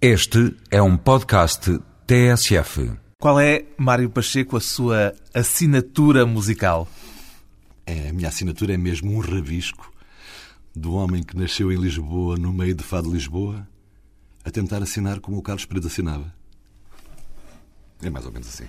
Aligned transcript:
Este 0.00 0.54
é 0.70 0.82
um 0.82 0.94
podcast 0.94 1.80
TSF. 2.06 2.92
Qual 3.18 3.40
é, 3.40 3.64
Mário 3.78 4.10
Pacheco, 4.10 4.54
a 4.54 4.60
sua 4.60 5.14
assinatura 5.32 6.26
musical? 6.26 6.86
É, 7.86 8.10
a 8.10 8.12
minha 8.12 8.28
assinatura 8.28 8.74
é 8.74 8.76
mesmo 8.76 9.10
um 9.10 9.20
rabisco 9.20 9.90
do 10.74 10.92
homem 10.92 11.22
que 11.22 11.34
nasceu 11.34 11.72
em 11.72 11.76
Lisboa, 11.76 12.36
no 12.36 12.52
meio 12.52 12.74
de 12.74 12.84
Fado 12.84 13.08
de 13.08 13.14
Lisboa, 13.14 13.66
a 14.44 14.50
tentar 14.50 14.82
assinar 14.82 15.18
como 15.18 15.38
o 15.38 15.42
Carlos 15.42 15.64
Pereira 15.64 15.86
assinava. 15.86 16.30
É 18.02 18.10
mais 18.10 18.26
ou 18.26 18.32
menos 18.32 18.48
assim. 18.48 18.66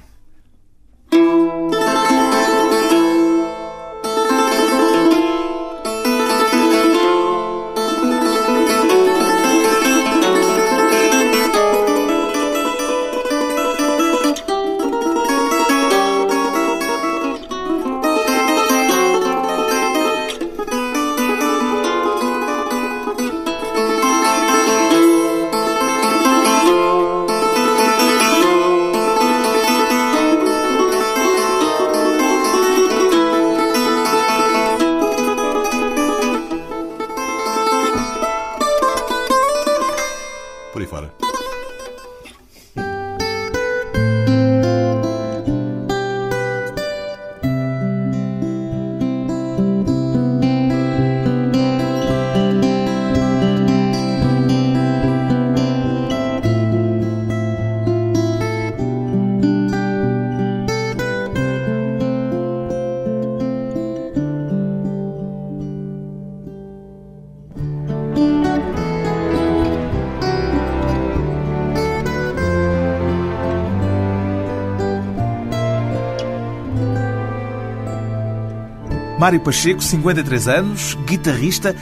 Mário 79.27 79.41
Pacheco, 79.41 79.83
53 79.83 80.47
anos, 80.47 80.93
guitarrista. 81.05 81.75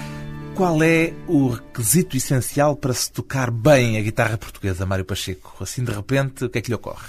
Qual 0.55 0.81
é 0.81 1.13
o 1.27 1.49
requisito 1.49 2.17
essencial 2.17 2.75
para 2.75 2.91
se 2.91 3.11
tocar 3.11 3.51
bem 3.51 3.99
a 3.99 4.01
guitarra 4.01 4.35
portuguesa, 4.35 4.83
Mário 4.83 5.05
Pacheco? 5.05 5.55
Assim, 5.61 5.83
de 5.83 5.91
repente, 5.91 6.45
o 6.45 6.49
que 6.49 6.57
é 6.57 6.61
que 6.63 6.69
lhe 6.69 6.73
ocorre? 6.73 7.05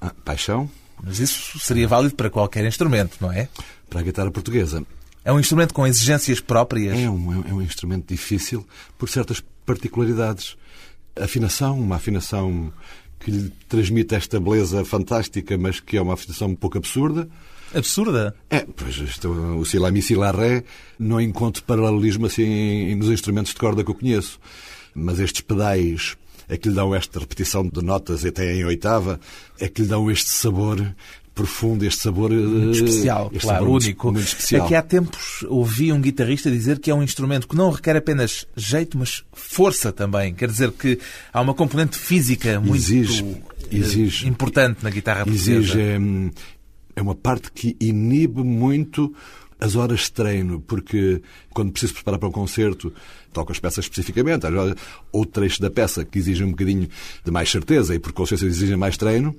Ah, 0.00 0.12
paixão 0.24 0.68
Mas 1.00 1.20
isso 1.20 1.60
seria 1.60 1.86
válido 1.86 2.16
para 2.16 2.28
qualquer 2.28 2.64
instrumento, 2.66 3.18
não 3.20 3.30
é? 3.30 3.48
para 3.88 4.00
a 4.00 4.02
guitarra 4.02 4.32
portuguesa. 4.32 4.84
É 5.24 5.32
um 5.32 5.38
instrumento 5.38 5.72
com 5.72 5.86
exigências 5.86 6.40
próprias. 6.40 6.98
É 6.98 7.08
um, 7.08 7.48
é 7.48 7.54
um 7.54 7.62
instrumento 7.62 8.08
difícil 8.08 8.66
por 8.98 9.08
certas 9.08 9.40
particularidades. 9.64 10.56
Afinação, 11.14 11.78
uma 11.78 11.94
afinação 11.94 12.72
que 13.20 13.30
lhe 13.30 13.52
transmite 13.68 14.16
esta 14.16 14.40
beleza 14.40 14.84
fantástica, 14.84 15.56
mas 15.56 15.78
que 15.78 15.96
é 15.96 16.02
uma 16.02 16.14
afinação 16.14 16.48
um 16.48 16.56
pouco 16.56 16.78
absurda. 16.78 17.28
Absurda. 17.74 18.34
É, 18.50 18.66
pois 18.76 18.96
isto, 18.96 19.28
o 19.30 19.64
si, 19.64 19.78
lá, 19.78 19.90
mi, 19.90 20.02
si, 20.02 20.14
lá, 20.14 20.30
ré, 20.30 20.62
não 20.98 21.20
encontro 21.20 21.62
paralelismo 21.62 22.26
assim 22.26 22.94
nos 22.94 23.08
instrumentos 23.08 23.52
de 23.52 23.58
corda 23.58 23.82
que 23.84 23.90
eu 23.90 23.94
conheço. 23.94 24.38
Mas 24.94 25.18
estes 25.18 25.40
pedais 25.40 26.16
é 26.48 26.56
que 26.56 26.68
lhe 26.68 26.74
dão 26.74 26.94
esta 26.94 27.18
repetição 27.18 27.66
de 27.66 27.82
notas 27.82 28.24
até 28.24 28.54
em 28.54 28.64
oitava, 28.64 29.18
é 29.58 29.68
que 29.68 29.82
lhe 29.82 29.88
dão 29.88 30.10
este 30.10 30.28
sabor 30.28 30.94
profundo, 31.34 31.82
este 31.82 32.02
sabor 32.02 32.30
Muito 32.30 32.68
eh, 32.78 32.84
especial, 32.84 33.30
este 33.32 33.46
claro, 33.46 33.58
sabor 33.60 33.70
muito- 33.70 33.84
único. 33.84 34.12
Muito 34.12 34.26
especial. 34.26 34.66
É 34.66 34.68
que 34.68 34.74
há 34.74 34.82
tempos 34.82 35.42
ouvi 35.48 35.90
um 35.90 35.98
guitarrista 35.98 36.50
dizer 36.50 36.78
que 36.78 36.90
é 36.90 36.94
um 36.94 37.02
instrumento 37.02 37.48
que 37.48 37.56
não 37.56 37.70
requer 37.70 37.96
apenas 37.96 38.46
jeito, 38.54 38.98
mas 38.98 39.24
força 39.32 39.90
também. 39.90 40.34
Quer 40.34 40.50
dizer 40.50 40.70
que 40.72 40.98
há 41.32 41.40
uma 41.40 41.54
componente 41.54 41.96
física 41.96 42.60
muito 42.60 42.76
Exige, 42.76 43.24
eh, 43.24 43.76
exige. 43.78 44.28
importante 44.28 44.82
na 44.84 44.90
guitarra 44.90 45.24
portuguesa. 45.24 45.52
Exige, 45.52 45.98
hum, 45.98 46.30
é 46.94 47.02
uma 47.02 47.14
parte 47.14 47.50
que 47.52 47.76
inibe 47.80 48.42
muito 48.42 49.14
as 49.58 49.76
horas 49.76 50.00
de 50.00 50.12
treino, 50.12 50.60
porque 50.60 51.22
quando 51.50 51.70
preciso 51.70 51.94
preparar 51.94 52.18
para 52.18 52.28
um 52.28 52.32
concerto, 52.32 52.92
toco 53.32 53.52
as 53.52 53.60
peças 53.60 53.84
especificamente, 53.84 54.44
ou 55.12 55.24
trechos 55.24 55.60
da 55.60 55.70
peça 55.70 56.04
que 56.04 56.18
exigem 56.18 56.46
um 56.46 56.50
bocadinho 56.50 56.88
de 57.24 57.30
mais 57.30 57.48
certeza 57.48 57.94
e 57.94 57.98
por 58.00 58.12
consequência 58.12 58.46
exigem 58.46 58.76
mais 58.76 58.96
treino, 58.96 59.34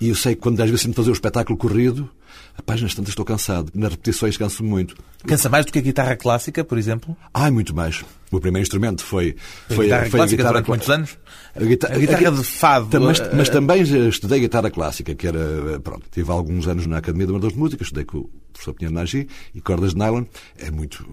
e 0.00 0.08
eu 0.08 0.14
sei 0.14 0.34
que 0.34 0.40
quando 0.40 0.60
às 0.60 0.70
vezes 0.70 0.86
de 0.86 0.92
fazer 0.94 1.10
o 1.10 1.12
espetáculo 1.12 1.58
corrido, 1.58 2.10
a 2.56 2.62
páginas 2.62 2.94
tantas 2.94 3.10
estou 3.10 3.24
cansado, 3.24 3.70
nas 3.74 3.90
repetições 3.90 4.36
canso 4.36 4.62
muito. 4.64 4.96
Cansa 5.26 5.48
mais 5.48 5.66
do 5.66 5.72
que 5.72 5.78
a 5.78 5.82
guitarra 5.82 6.16
clássica, 6.16 6.64
por 6.64 6.78
exemplo? 6.78 7.16
Ai, 7.34 7.50
muito 7.50 7.74
mais. 7.74 8.00
O 8.00 8.04
meu 8.36 8.40
primeiro 8.40 8.62
instrumento 8.62 9.02
foi, 9.04 9.36
A 9.68 9.74
foi, 9.74 9.84
guitarra 9.86 10.02
foi 10.06 10.18
clássica 10.20 10.44
durante 10.44 10.64
cla- 10.64 10.72
muitos 10.76 10.90
anos? 10.90 11.18
A 11.54 11.64
guitarra, 11.64 11.94
A 11.94 11.98
guitarra 11.98 12.30
de 12.32 12.44
fado, 12.44 13.00
Mas, 13.00 13.20
eh, 13.20 13.30
mas 13.34 13.48
também 13.48 13.82
estudei 14.08 14.40
guitarra 14.40 14.70
clássica, 14.70 15.14
que 15.14 15.26
era. 15.26 15.80
Pronto, 15.82 16.02
tive 16.10 16.30
alguns 16.30 16.66
anos 16.68 16.86
na 16.86 16.98
Academia 16.98 17.26
de 17.26 17.32
Amadores 17.32 17.54
de 17.54 17.60
Música, 17.60 17.82
estudei 17.82 18.04
com 18.04 18.18
o 18.18 18.30
professor 18.52 18.72
Pinheiro 18.74 18.94
Nagy 18.94 19.26
e 19.54 19.60
cordas 19.60 19.92
de 19.92 19.98
nylon. 19.98 20.24
É 20.58 20.70
muito. 20.70 21.04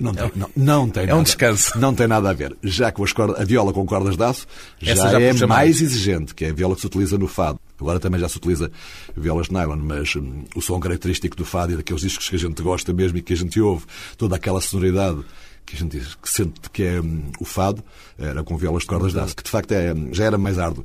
Não 0.00 0.12
tem, 0.12 0.32
não, 0.34 0.50
não 0.56 0.88
tem 0.90 1.04
É 1.04 1.06
um 1.06 1.18
nada. 1.18 1.22
descanso. 1.22 1.78
Não 1.78 1.94
tem 1.94 2.08
nada 2.08 2.28
a 2.28 2.32
ver. 2.32 2.56
Já 2.64 2.90
com 2.90 3.04
as 3.04 3.12
cordas, 3.12 3.40
a 3.40 3.44
viola 3.44 3.72
com 3.72 3.86
cordas 3.86 4.16
de 4.16 4.24
aço 4.24 4.44
já, 4.80 4.94
já 4.96 5.20
é 5.20 5.32
mais. 5.46 5.80
exigente, 5.80 6.34
que 6.34 6.44
é 6.44 6.50
a 6.50 6.52
viola 6.52 6.74
que 6.74 6.80
se 6.80 6.86
utiliza 6.88 7.16
no 7.16 7.28
fado. 7.28 7.60
Agora 7.84 8.00
também 8.00 8.18
já 8.20 8.28
se 8.28 8.36
utiliza 8.38 8.70
violas 9.16 9.48
de 9.48 9.52
nylon, 9.54 9.76
mas 9.76 10.16
hum, 10.16 10.44
o 10.56 10.60
som 10.62 10.80
característico 10.80 11.36
do 11.36 11.44
fado 11.44 11.72
e 11.72 11.76
daqueles 11.76 12.00
discos 12.02 12.28
que 12.28 12.36
a 12.36 12.38
gente 12.38 12.62
gosta 12.62 12.92
mesmo 12.92 13.18
e 13.18 13.22
que 13.22 13.32
a 13.34 13.36
gente 13.36 13.60
ouve, 13.60 13.84
toda 14.16 14.36
aquela 14.36 14.60
sonoridade 14.60 15.22
que 15.66 15.76
a 15.76 15.78
gente 15.78 15.98
diz, 15.98 16.14
que 16.14 16.28
sente 16.28 16.68
que 16.72 16.82
é 16.82 17.00
hum, 17.00 17.30
o 17.40 17.44
fado, 17.44 17.82
era 18.18 18.42
com 18.42 18.56
violas 18.56 18.82
de 18.82 18.88
cordas 18.88 19.12
de 19.12 19.18
aço, 19.20 19.36
que 19.36 19.42
de 19.42 19.50
facto 19.50 19.72
é, 19.72 19.94
já 20.12 20.24
era 20.24 20.38
mais 20.38 20.58
árduo. 20.58 20.84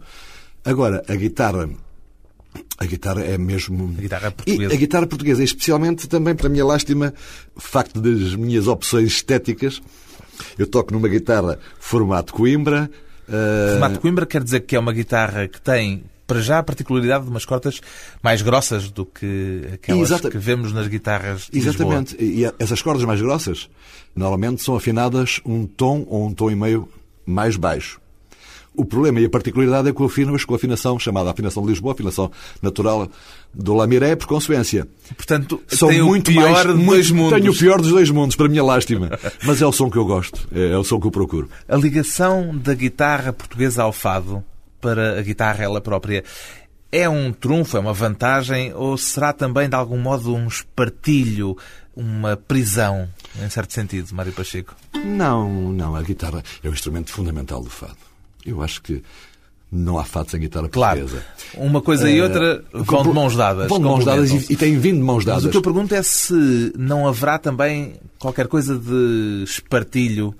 Agora, 0.63 1.03
a 1.07 1.15
guitarra. 1.15 1.69
A 2.77 2.85
guitarra 2.85 3.21
é 3.23 3.38
mesmo. 3.38 3.93
A 3.97 4.01
guitarra 4.01 4.27
E 4.27 4.31
portuguesa. 4.31 4.73
a 4.73 4.77
guitarra 4.77 5.07
portuguesa, 5.07 5.43
especialmente 5.43 6.07
também 6.07 6.33
para 6.35 6.47
a 6.47 6.49
minha 6.49 6.65
lástima, 6.65 7.13
o 7.55 7.59
facto 7.61 8.01
das 8.01 8.35
minhas 8.35 8.67
opções 8.67 9.07
estéticas. 9.07 9.81
Eu 10.57 10.65
toco 10.65 10.93
numa 10.93 11.07
guitarra 11.07 11.59
formato 11.79 12.33
Coimbra. 12.33 12.89
eh, 13.27 13.71
Formato 13.71 13.99
Coimbra 13.99 14.25
quer 14.25 14.43
dizer 14.43 14.61
que 14.61 14.75
é 14.75 14.79
uma 14.79 14.93
guitarra 14.93 15.47
que 15.47 15.61
tem, 15.61 16.03
para 16.29 16.41
já, 16.41 16.59
a 16.59 16.63
particularidade 16.63 17.23
de 17.25 17.29
umas 17.31 17.44
cordas 17.44 17.81
mais 18.23 18.41
grossas 18.44 18.90
do 18.91 19.03
que 19.06 19.62
aquelas 19.73 20.09
Exata- 20.12 20.29
que 20.29 20.38
vemos 20.38 20.72
nas 20.72 20.88
guitarras 20.88 21.50
de 21.51 21.59
Lisboa. 21.59 21.73
Exatamente. 21.95 22.16
E 22.23 22.44
essas 22.59 22.81
cordas 22.81 23.03
mais 23.03 23.19
grossas, 23.19 23.67
normalmente 24.16 24.62
são 24.63 24.75
afinadas 24.75 25.41
um 25.44 25.66
tom 25.66 26.06
ou 26.07 26.28
um 26.28 26.34
tom 26.34 26.51
e 26.51 26.56
meio 26.56 26.88
mais 27.25 27.57
baixo. 27.57 28.00
O 28.75 28.85
problema 28.85 29.19
e 29.19 29.25
a 29.25 29.29
particularidade 29.29 29.89
é 29.89 29.94
que 29.94 30.00
eu 30.00 30.06
afino-as 30.06 30.45
com 30.45 30.53
a 30.53 30.56
afinação 30.56 30.97
chamada 31.00 31.29
afinação 31.31 31.63
de 31.63 31.69
Lisboa, 31.69 31.94
afinação 31.94 32.31
natural 32.62 33.09
do 33.53 33.73
Lamiré, 33.73 34.16
por 34.16 34.28
consequência. 34.28 34.88
Portanto, 35.18 35.62
São 35.68 35.91
muito 35.91 36.29
o 36.29 36.34
pior 36.34 36.51
mais, 36.51 36.66
muito- 36.68 36.85
dois 36.85 37.12
mundos. 37.12 37.39
Tenho 37.39 37.51
o 37.51 37.57
pior 37.57 37.81
dos 37.81 37.89
dois 37.89 38.09
mundos, 38.12 38.35
para 38.38 38.45
a 38.45 38.50
minha 38.50 38.63
lástima. 38.63 39.09
Mas 39.44 39.62
é 39.62 39.66
o 39.66 39.72
som 39.72 39.89
que 39.89 39.97
eu 39.97 40.06
gosto, 40.06 40.47
é, 40.53 40.72
é 40.73 40.78
o 40.78 40.84
som 40.84 41.00
que 41.00 41.07
eu 41.07 41.12
procuro. 41.12 41.50
A 41.68 41.75
ligação 41.75 42.56
da 42.56 42.73
guitarra 42.73 43.34
portuguesa 43.34 43.84
ao 43.84 43.91
fado 43.91 44.44
para 44.81 45.19
a 45.19 45.21
guitarra 45.21 45.63
ela 45.63 45.81
própria 45.81 46.24
é 46.92 47.07
um 47.07 47.31
trunfo, 47.31 47.77
é 47.77 47.80
uma 47.80 47.94
vantagem 47.94 48.74
ou 48.74 48.98
será 48.98 49.31
também 49.31 49.69
de 49.69 49.75
algum 49.75 49.98
modo 50.00 50.33
um 50.33 50.48
espartilho, 50.48 51.56
uma 51.95 52.36
prisão, 52.36 53.07
em 53.44 53.50
certo 53.50 53.74
sentido, 53.74 54.13
Mário 54.15 54.31
Pacheco? 54.33 54.75
Não, 55.06 55.71
não, 55.71 55.95
a 55.95 56.01
guitarra 56.01 56.42
é 56.63 56.68
o 56.69 56.74
instrumento 56.74 57.12
fundamental 57.12 57.62
do 57.62 57.69
fado. 57.69 57.98
Eu 58.45 58.62
acho 58.63 58.81
que 58.81 59.03
não 59.71 60.00
há 60.00 60.03
fado 60.03 60.31
sem 60.31 60.39
guitarra 60.39 60.68
Claro, 60.68 61.01
portuguesa. 61.01 61.25
uma 61.56 61.80
coisa 61.80 62.09
e 62.09 62.19
outra 62.19 62.63
Eh, 62.74 62.80
vão 62.81 63.03
de 63.03 63.09
mãos 63.09 63.36
dadas. 63.36 63.68
Vão 63.69 63.77
de 63.77 63.83
mãos 63.83 64.03
dadas 64.06 64.31
e, 64.31 64.53
e 64.53 64.56
têm 64.56 64.80
vindo 64.80 64.98
de 64.98 65.03
mãos 65.03 65.18
Mas 65.18 65.25
dadas. 65.25 65.45
o 65.45 65.50
que 65.51 65.57
eu 65.57 65.62
pergunto 65.62 65.94
é 65.94 66.01
se 66.01 66.74
não 66.75 67.07
haverá 67.07 67.38
também 67.38 67.94
qualquer 68.18 68.48
coisa 68.48 68.75
de 68.80 69.44
espartilho 69.44 70.33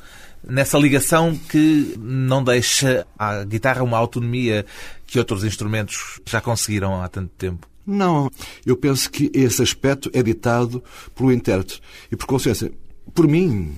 nessa 0.48 0.78
ligação 0.78 1.38
que 1.50 1.96
não 2.00 2.44
deixa 2.44 3.06
à 3.18 3.44
guitarra 3.44 3.84
uma 3.84 3.98
autonomia 3.98 4.66
que 5.06 5.20
outros 5.20 5.44
instrumentos 5.44 6.20
já 6.26 6.40
conseguiram 6.42 7.02
há 7.02 7.08
tanto 7.08 7.32
tempo. 7.38 7.68
Não, 7.86 8.30
eu 8.66 8.78
penso 8.78 9.10
que 9.10 9.32
esse 9.34 9.64
aspecto 9.64 10.12
é 10.14 10.22
ditado 10.22 10.84
pelo 11.16 11.32
intérprete. 11.32 11.82
E 12.12 12.16
por 12.16 12.28
consequência, 12.28 12.72
por 13.16 13.28
mim, 13.28 13.74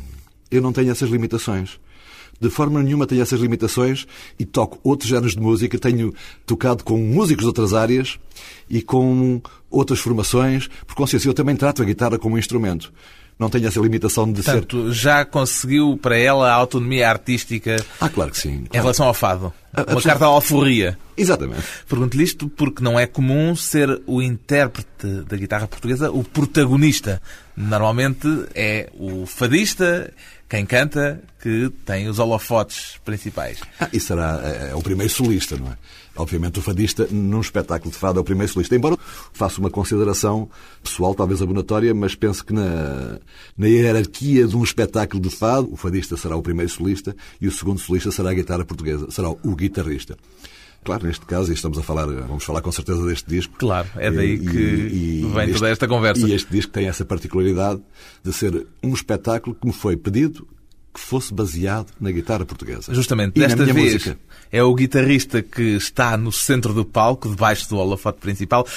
eu 0.49 0.61
não 0.61 0.73
tenho 0.73 0.91
essas 0.91 1.09
limitações. 1.09 1.79
de 2.41 2.49
forma 2.49 2.81
nenhuma 2.81 3.05
tenho 3.05 3.21
essas 3.21 3.39
limitações 3.39 4.07
e 4.37 4.45
toco 4.45 4.79
outros 4.83 5.07
géneros 5.07 5.33
de 5.33 5.39
música. 5.39 5.77
Tenho 5.77 6.13
tocado 6.45 6.83
com 6.83 6.97
músicos 6.97 7.43
de 7.43 7.47
outras 7.47 7.71
áreas 7.71 8.19
e 8.69 8.81
com 8.81 9.41
outras 9.69 9.99
formações. 9.99 10.67
Por 10.87 10.95
consciência, 10.95 11.29
eu 11.29 11.33
também 11.33 11.55
trato 11.55 11.81
a 11.81 11.85
guitarra 11.85 12.17
como 12.17 12.35
um 12.35 12.39
instrumento. 12.39 12.91
Não 13.41 13.49
tenho 13.49 13.67
essa 13.67 13.79
limitação 13.79 14.31
de 14.31 14.43
Portanto, 14.43 14.85
ser. 14.87 14.93
já 14.93 15.25
conseguiu 15.25 15.97
para 15.99 16.15
ela 16.15 16.47
a 16.49 16.53
autonomia 16.53 17.09
artística 17.09 17.75
Ah, 17.99 18.07
claro 18.07 18.29
que 18.31 18.37
sim. 18.37 18.65
em 18.71 18.77
relação 18.77 19.07
ao 19.07 19.13
fado? 19.15 19.45
Uma 19.45 19.53
absolutamente. 19.83 20.03
carta 20.07 20.25
à 20.25 20.27
alforria. 20.27 20.97
Exatamente. 21.17 21.63
Pergunto-lhe 21.89 22.23
isto 22.23 22.47
porque 22.47 22.83
não 22.83 22.99
é 22.99 23.07
comum 23.07 23.55
ser 23.55 24.01
o 24.05 24.21
intérprete 24.21 25.07
da 25.27 25.35
guitarra 25.35 25.67
portuguesa 25.67 26.11
o 26.11 26.23
protagonista. 26.23 27.19
Normalmente 27.57 28.27
é 28.53 28.89
o 28.93 29.25
fadista, 29.25 30.13
quem 30.51 30.65
canta, 30.65 31.23
que 31.41 31.71
tem 31.85 32.09
os 32.09 32.19
holofotes 32.19 32.99
principais. 33.05 33.61
Ah, 33.79 33.87
e 33.93 34.01
será 34.01 34.41
é, 34.43 34.75
o 34.75 34.81
primeiro 34.81 35.09
solista, 35.09 35.55
não 35.55 35.67
é? 35.71 35.77
Obviamente 36.13 36.59
o 36.59 36.61
fadista, 36.61 37.07
num 37.09 37.39
espetáculo 37.39 37.89
de 37.89 37.97
fado, 37.97 38.19
é 38.19 38.21
o 38.21 38.25
primeiro 38.25 38.51
solista. 38.51 38.75
Embora 38.75 38.97
faça 39.31 39.61
uma 39.61 39.69
consideração 39.69 40.49
pessoal, 40.83 41.15
talvez 41.15 41.41
abonatória, 41.41 41.93
mas 41.93 42.15
penso 42.15 42.43
que 42.43 42.51
na, 42.51 43.17
na 43.57 43.67
hierarquia 43.67 44.45
de 44.45 44.57
um 44.57 44.61
espetáculo 44.61 45.21
de 45.21 45.29
fado, 45.29 45.71
o 45.71 45.77
fadista 45.77 46.17
será 46.17 46.35
o 46.35 46.41
primeiro 46.41 46.69
solista 46.69 47.15
e 47.39 47.47
o 47.47 47.51
segundo 47.51 47.79
solista 47.79 48.11
será 48.11 48.31
a 48.31 48.33
guitarra 48.33 48.65
portuguesa, 48.65 49.09
será 49.09 49.29
o 49.29 49.55
guitarrista. 49.55 50.17
Claro, 50.83 51.05
neste 51.05 51.25
caso, 51.25 51.51
e 51.51 51.53
estamos 51.53 51.77
a 51.77 51.83
falar, 51.83 52.07
vamos 52.07 52.43
falar 52.43 52.61
com 52.61 52.71
certeza 52.71 53.05
deste 53.05 53.29
disco. 53.29 53.53
Claro, 53.57 53.87
é 53.97 54.09
daí 54.09 54.39
que 54.39 55.27
vem 55.33 55.53
toda 55.53 55.69
esta 55.69 55.87
conversa. 55.87 56.27
E 56.27 56.33
este 56.33 56.49
disco 56.51 56.71
tem 56.71 56.87
essa 56.87 57.05
particularidade 57.05 57.81
de 58.23 58.33
ser 58.33 58.65
um 58.81 58.93
espetáculo 58.93 59.55
que 59.55 59.67
me 59.67 59.73
foi 59.73 59.95
pedido 59.95 60.47
que 60.93 60.99
fosse 60.99 61.33
baseado 61.33 61.87
na 61.99 62.11
guitarra 62.11 62.45
portuguesa. 62.45 62.93
Justamente, 62.93 63.37
E 63.37 63.39
desta 63.39 63.63
vez 63.63 63.93
música. 63.93 64.17
é 64.51 64.61
o 64.61 64.73
guitarrista 64.75 65.41
que 65.41 65.61
está 65.77 66.17
no 66.17 66.31
centro 66.31 66.73
do 66.73 66.83
palco, 66.83 67.29
debaixo 67.29 67.69
do 67.69 67.77
holofote 67.77 68.19
principal. 68.19 68.67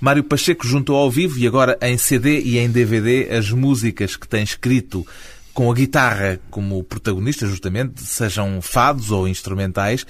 Mário 0.00 0.22
Pacheco 0.22 0.66
juntou 0.66 0.96
ao 0.96 1.10
vivo 1.10 1.36
e 1.38 1.46
agora 1.46 1.76
em 1.82 1.98
CD 1.98 2.40
e 2.42 2.58
em 2.58 2.70
DVD 2.70 3.28
as 3.30 3.50
músicas 3.50 4.16
que 4.16 4.28
tem 4.28 4.44
escrito 4.44 5.04
com 5.52 5.70
a 5.70 5.74
guitarra 5.74 6.38
como 6.50 6.82
protagonista, 6.84 7.46
justamente, 7.46 8.02
sejam 8.02 8.60
fados 8.60 9.10
ou 9.10 9.26
instrumentais. 9.26 10.06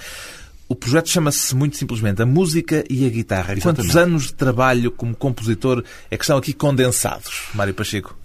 O 0.67 0.75
projeto 0.75 1.09
chama-se 1.09 1.55
muito 1.55 1.77
simplesmente 1.77 2.21
A 2.21 2.25
Música 2.25 2.83
e 2.89 3.05
a 3.05 3.09
Guitarra. 3.09 3.55
Quantos 3.61 3.85
Exatamente. 3.85 3.97
anos 3.97 4.23
de 4.27 4.33
trabalho 4.33 4.91
como 4.91 5.15
compositor 5.15 5.83
é 6.09 6.17
que 6.17 6.23
estão 6.23 6.37
aqui 6.37 6.53
condensados, 6.53 7.43
Mário 7.53 7.73
Pacheco? 7.73 8.17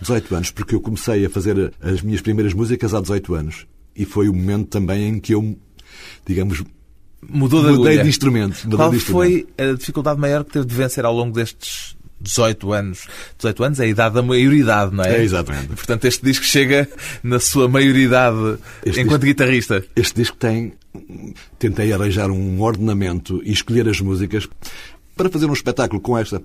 18 0.00 0.34
anos, 0.34 0.50
porque 0.50 0.74
eu 0.74 0.80
comecei 0.80 1.24
a 1.24 1.30
fazer 1.30 1.72
as 1.80 2.02
minhas 2.02 2.20
primeiras 2.20 2.52
músicas 2.52 2.92
há 2.92 3.00
18 3.00 3.34
anos. 3.34 3.66
E 3.94 4.04
foi 4.04 4.28
o 4.28 4.34
momento 4.34 4.68
também 4.68 5.08
em 5.08 5.20
que 5.20 5.32
eu, 5.34 5.56
digamos, 6.26 6.62
Mudou 7.28 7.60
de 7.62 7.68
mudei 7.70 7.84
agulha. 7.92 8.02
de 8.02 8.08
instrumento. 8.08 8.64
Mudei 8.64 8.76
Qual 8.76 8.90
de 8.90 8.96
instrumento. 8.96 9.46
foi 9.56 9.64
a 9.64 9.72
dificuldade 9.74 10.20
maior 10.20 10.44
que 10.44 10.52
teve 10.52 10.66
de 10.66 10.74
vencer 10.74 11.04
ao 11.04 11.14
longo 11.14 11.32
destes 11.34 11.96
18 12.20 12.72
anos? 12.72 13.06
18 13.38 13.64
anos 13.64 13.80
é 13.80 13.84
a 13.84 13.86
idade 13.86 14.14
da 14.14 14.22
maioridade, 14.22 14.94
não 14.94 15.04
é? 15.04 15.18
É, 15.18 15.22
exatamente. 15.22 15.68
Portanto, 15.68 16.04
este 16.06 16.24
disco 16.24 16.44
chega 16.44 16.88
na 17.22 17.38
sua 17.38 17.68
maioridade 17.68 18.58
Este 18.84 19.00
enquanto 19.02 19.22
disco- 19.22 19.26
guitarrista. 19.26 19.84
Este 19.94 20.14
disco 20.16 20.36
tem. 20.36 20.72
Tentei 21.58 21.92
arranjar 21.92 22.30
um 22.30 22.60
ordenamento 22.62 23.40
e 23.44 23.52
escolher 23.52 23.86
as 23.88 24.00
músicas 24.00 24.48
para 25.14 25.28
fazer 25.28 25.46
um 25.46 25.52
espetáculo 25.52 26.00
com 26.00 26.16
esta. 26.16 26.42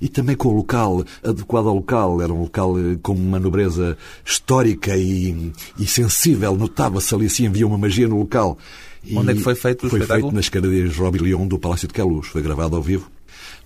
E 0.00 0.08
também 0.08 0.34
com 0.34 0.48
o 0.48 0.52
local, 0.56 1.04
adequado 1.22 1.68
ao 1.68 1.74
local. 1.76 2.20
Era 2.20 2.32
um 2.32 2.40
local 2.40 2.74
com 3.02 3.12
uma 3.12 3.38
nobreza 3.38 3.96
histórica 4.24 4.96
e, 4.96 5.52
e 5.78 5.86
sensível. 5.86 6.56
Notava-se 6.56 7.14
ali 7.14 7.26
assim, 7.26 7.46
havia 7.46 7.64
uma 7.66 7.78
magia 7.78 8.08
no 8.08 8.18
local. 8.18 8.58
E 9.04 9.16
Onde 9.16 9.30
é 9.30 9.34
que 9.34 9.40
foi 9.40 9.54
feito 9.54 9.86
o 9.86 9.90
Foi 9.90 10.00
espetáculo? 10.00 10.26
feito 10.30 10.34
nas 10.36 10.44
escadarias 10.46 10.96
Robilion 10.96 11.46
do 11.46 11.58
Palácio 11.58 11.86
de 11.86 11.94
Queluz. 11.94 12.26
Foi 12.26 12.42
gravado 12.42 12.74
ao 12.74 12.82
vivo. 12.82 13.08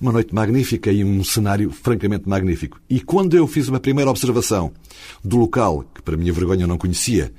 Uma 0.00 0.12
noite 0.12 0.34
magnífica 0.34 0.92
e 0.92 1.02
um 1.02 1.24
cenário 1.24 1.70
francamente 1.70 2.28
magnífico. 2.28 2.78
E 2.88 3.00
quando 3.00 3.34
eu 3.36 3.46
fiz 3.46 3.68
uma 3.68 3.80
primeira 3.80 4.10
observação 4.10 4.72
do 5.24 5.36
local, 5.38 5.84
que 5.94 6.02
para 6.02 6.16
minha 6.16 6.32
vergonha 6.32 6.64
eu 6.64 6.68
não 6.68 6.76
conhecia, 6.76 7.32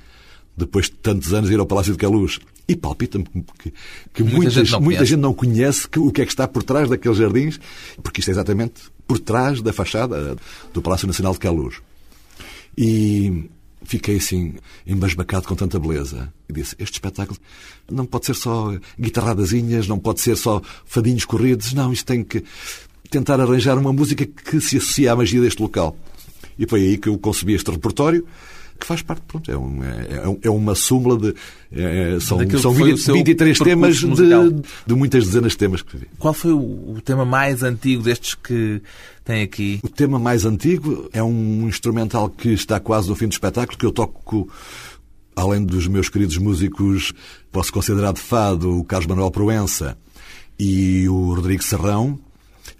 depois 0.56 0.86
de 0.86 0.92
tantos 0.92 1.32
anos 1.32 1.50
ir 1.50 1.58
ao 1.60 1.66
Palácio 1.66 1.92
de 1.92 1.98
Queluz, 1.98 2.40
e 2.66 2.74
palpita-me 2.76 3.24
que, 3.58 3.72
que 4.12 4.22
Muita 4.22 4.36
muita, 4.36 4.50
gente 4.50 4.72
não 4.72 4.80
muita 4.80 4.98
conhece. 4.98 5.10
gente 5.10 5.20
não 5.20 5.32
conhece 5.32 5.88
que- 5.88 5.98
o 6.00 6.10
que 6.10 6.20
é 6.20 6.26
que 6.26 6.32
está 6.32 6.48
por 6.48 6.62
trás 6.64 6.88
daqueles 6.90 7.16
jardins, 7.16 7.60
porque 8.02 8.20
isto 8.20 8.28
é 8.28 8.32
exatamente 8.32 8.74
por 9.06 9.18
trás 9.20 9.62
da 9.62 9.72
fachada 9.72 10.36
do 10.74 10.82
Palácio 10.82 11.06
Nacional 11.06 11.32
de 11.32 11.38
Queluz. 11.38 11.76
E 12.76 13.48
fiquei 13.82 14.16
assim, 14.16 14.54
embasbacado 14.86 15.46
com 15.46 15.54
tanta 15.54 15.78
beleza. 15.78 16.32
E 16.48 16.52
disse, 16.52 16.74
este 16.78 16.94
espetáculo 16.94 17.38
não 17.90 18.06
pode 18.06 18.26
ser 18.26 18.34
só 18.34 18.76
guitarradazinhas, 18.98 19.86
não 19.88 19.98
pode 19.98 20.20
ser 20.20 20.36
só 20.36 20.60
fadinhos 20.84 21.24
corridos, 21.24 21.72
não, 21.72 21.92
isto 21.92 22.06
tem 22.06 22.22
que 22.22 22.44
tentar 23.10 23.40
arranjar 23.40 23.78
uma 23.78 23.92
música 23.92 24.26
que 24.26 24.60
se 24.60 24.76
associe 24.76 25.08
à 25.08 25.16
magia 25.16 25.40
deste 25.40 25.62
local. 25.62 25.96
E 26.58 26.66
foi 26.66 26.82
aí 26.82 26.98
que 26.98 27.08
eu 27.08 27.18
concebi 27.18 27.54
este 27.54 27.70
repertório, 27.70 28.26
que 28.78 28.86
faz 28.86 29.02
parte, 29.02 29.22
pronto, 29.26 29.50
é, 29.50 29.56
um- 29.58 29.82
é, 29.84 30.38
é 30.42 30.50
uma 30.50 30.74
súmula 30.74 31.16
de... 31.18 31.34
é, 31.72 32.14
é, 32.16 32.20
são 32.20 32.38
são 32.38 32.46
que 32.46 32.56
foi 32.58 32.70
o 32.92 32.96
20, 32.96 32.98
seu 32.98 33.14
23 33.14 33.58
temas 33.58 33.96
de, 33.96 34.06
de 34.86 34.94
muitas 34.94 35.26
dezenas 35.26 35.52
de 35.52 35.58
temas 35.58 35.82
que 35.82 35.96
vi. 35.96 36.06
Qual 36.18 36.32
foi 36.32 36.52
o, 36.52 36.58
o 36.96 37.00
tema 37.04 37.24
mais 37.24 37.62
antigo 37.62 38.02
destes 38.02 38.34
que 38.34 38.80
tem 39.24 39.42
aqui? 39.42 39.80
O 39.82 39.88
tema 39.88 40.18
mais 40.18 40.44
antigo 40.44 41.08
é 41.12 41.22
um 41.22 41.66
instrumental 41.68 42.28
que 42.30 42.50
está 42.50 42.78
quase 42.80 43.08
no 43.08 43.14
fim 43.16 43.26
do 43.26 43.32
espetáculo, 43.32 43.76
que 43.78 43.84
eu 43.86 43.92
toco, 43.92 44.48
além 45.34 45.64
dos 45.64 45.86
meus 45.86 46.08
queridos 46.08 46.38
músicos, 46.38 47.12
posso 47.52 47.72
considerar 47.72 48.12
de 48.12 48.20
fado 48.20 48.78
o 48.78 48.84
Carlos 48.84 49.06
Manuel 49.06 49.30
Proença 49.30 49.96
e 50.58 51.08
o 51.08 51.34
Rodrigo 51.34 51.62
Serrão, 51.62 52.18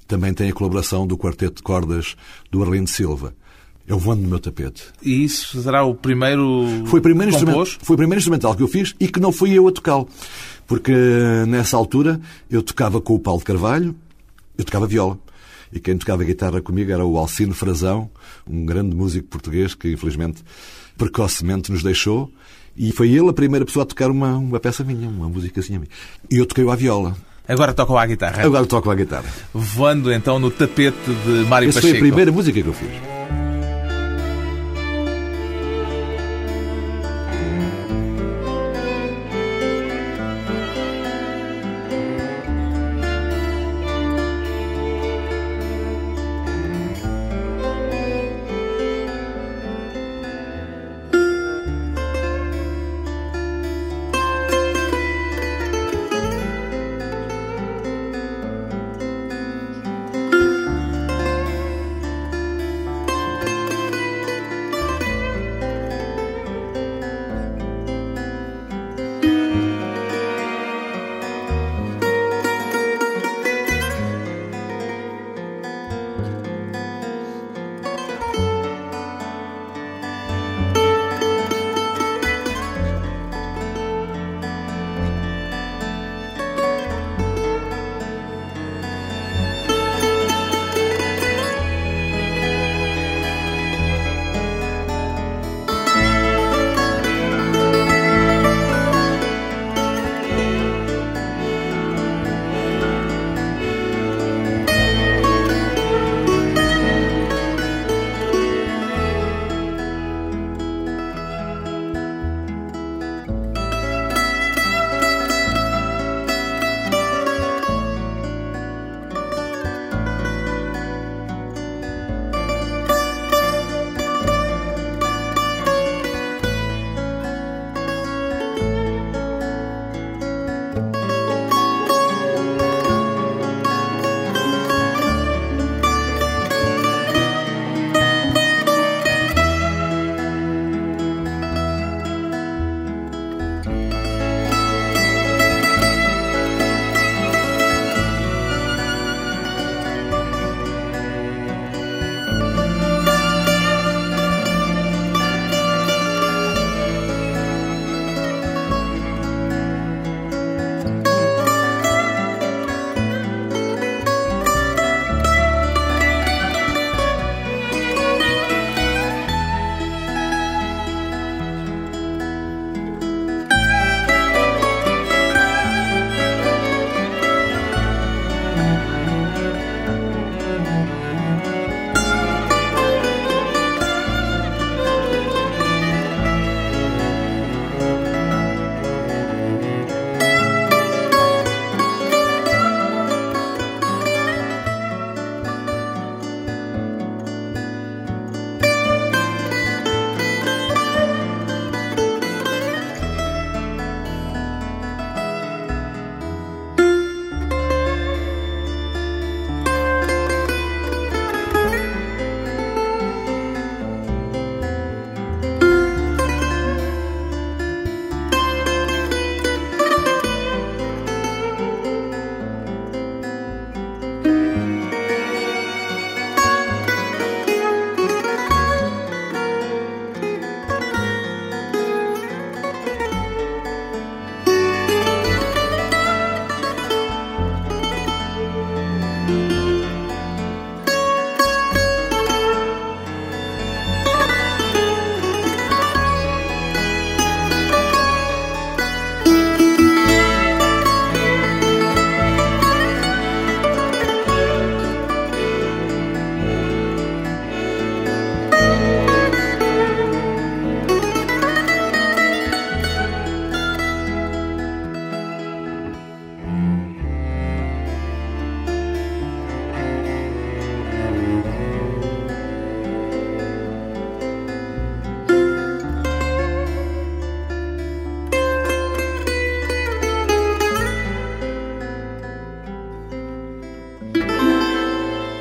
também 0.07 0.33
tem 0.33 0.49
a 0.49 0.53
colaboração 0.53 1.07
do 1.07 1.19
quarteto 1.19 1.57
de 1.57 1.63
cordas 1.63 2.17
do 2.51 2.63
Arlindo 2.63 2.89
Silva. 2.89 3.35
O 3.91 3.99
voando 3.99 4.23
no 4.23 4.29
meu 4.29 4.39
tapete. 4.39 4.85
E 5.03 5.25
isso 5.25 5.63
será 5.63 5.83
o 5.83 5.95
primeiro 5.95 6.67
Foi 6.87 7.01
o 7.01 7.03
primeiro, 7.03 7.33
instrumento, 7.33 7.79
foi 7.81 7.95
o 7.95 7.97
primeiro 7.97 8.19
instrumental 8.19 8.55
que 8.55 8.63
eu 8.63 8.69
fiz 8.69 8.95
e 9.01 9.09
que 9.09 9.19
não 9.19 9.33
fui 9.33 9.53
eu 9.53 9.67
a 9.67 9.73
tocá-lo. 9.73 10.09
Porque 10.67 10.93
nessa 11.47 11.77
altura 11.77 12.21
eu 12.51 12.63
tocava 12.63 13.01
com 13.01 13.15
o 13.15 13.19
Paulo 13.19 13.41
de 13.41 13.47
Carvalho, 13.47 13.95
eu 14.59 14.65
tocava 14.65 14.87
viola. 14.87 15.19
E 15.73 15.81
quem 15.81 15.97
tocava 15.97 16.25
guitarra 16.25 16.61
comigo 16.61 16.91
era 16.93 17.05
o 17.05 17.17
Alcino 17.17 17.55
Frazão, 17.55 18.11
um 18.47 18.65
grande 18.65 18.95
músico 18.95 19.29
português 19.29 19.75
que 19.75 19.93
infelizmente 19.93 20.43
precocemente 20.97 21.73
nos 21.73 21.83
deixou. 21.83 22.31
E 22.77 22.93
foi 22.93 23.11
ele 23.11 23.29
a 23.29 23.33
primeira 23.33 23.65
pessoa 23.65 23.83
a 23.83 23.87
tocar 23.87 24.11
uma, 24.11 24.37
uma 24.37 24.61
peça 24.61 24.85
minha, 24.85 25.09
uma 25.09 25.29
musicazinha 25.29 25.79
minha. 25.79 25.91
E 26.31 26.37
eu 26.37 26.47
toquei-o 26.47 26.71
à 26.71 26.77
viola. 26.77 27.17
Agora 27.49 27.73
tocam 27.73 27.97
à 27.97 28.05
guitarra. 28.05 28.45
Agora 28.45 28.67
toco 28.67 28.91
a 28.91 28.95
guitarra. 28.95 29.25
Voando 29.55 30.13
então 30.13 30.39
no 30.39 30.51
tapete 30.51 30.97
de 31.25 31.49
Mário 31.49 31.71
Essa 31.71 31.81
foi 31.81 31.91
Pacheco. 31.91 32.05
a 32.05 32.09
primeira 32.09 32.31
música 32.31 32.63
que 32.63 32.69
eu 32.69 32.75
fiz. 32.75 33.18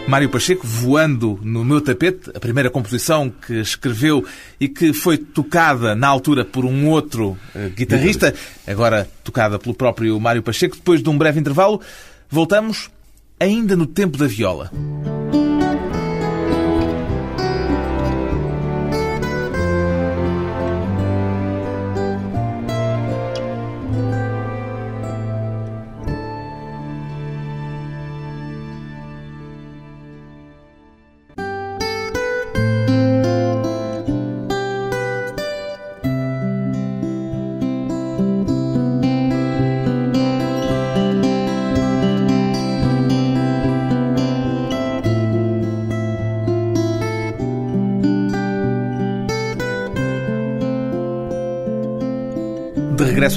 Mário 0.08 0.30
Pacheco, 0.30 0.66
Voando 0.66 1.38
no 1.44 1.66
Meu 1.66 1.82
Tapete, 1.82 2.32
a 2.34 2.40
primeira 2.40 2.70
composição 2.70 3.30
que 3.30 3.60
escreveu 3.60 4.26
e 4.58 4.70
que 4.70 4.94
foi 4.94 5.18
tocada 5.18 5.94
na 5.96 6.08
altura 6.08 6.46
por 6.46 6.64
um 6.64 6.88
outro 6.88 7.38
uh, 7.54 7.70
guitarrista, 7.76 8.34
agora 8.66 9.08
tocada 9.22 9.60
pelo 9.60 9.76
próprio 9.76 10.18
Mário 10.20 10.42
Pacheco. 10.42 10.78
Depois 10.78 11.04
de 11.04 11.10
um 11.10 11.18
breve 11.18 11.42
intervalo, 11.42 11.82
voltamos 12.30 12.90
ainda 13.38 13.76
no 13.76 13.86
tempo 13.86 14.18
da 14.18 14.28
viola. 14.28 14.72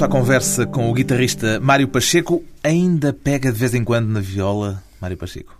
Regresso 0.01 0.05
à 0.05 0.07
conversa 0.07 0.65
com 0.65 0.89
o 0.89 0.93
guitarrista 0.93 1.59
Mário 1.59 1.87
Pacheco, 1.87 2.43
ainda 2.63 3.13
pega 3.13 3.51
de 3.51 3.57
vez 3.57 3.73
em 3.73 3.83
quando 3.83 4.07
na 4.07 4.19
viola, 4.19 4.81
Mário 5.01 5.17
Pacheco? 5.17 5.55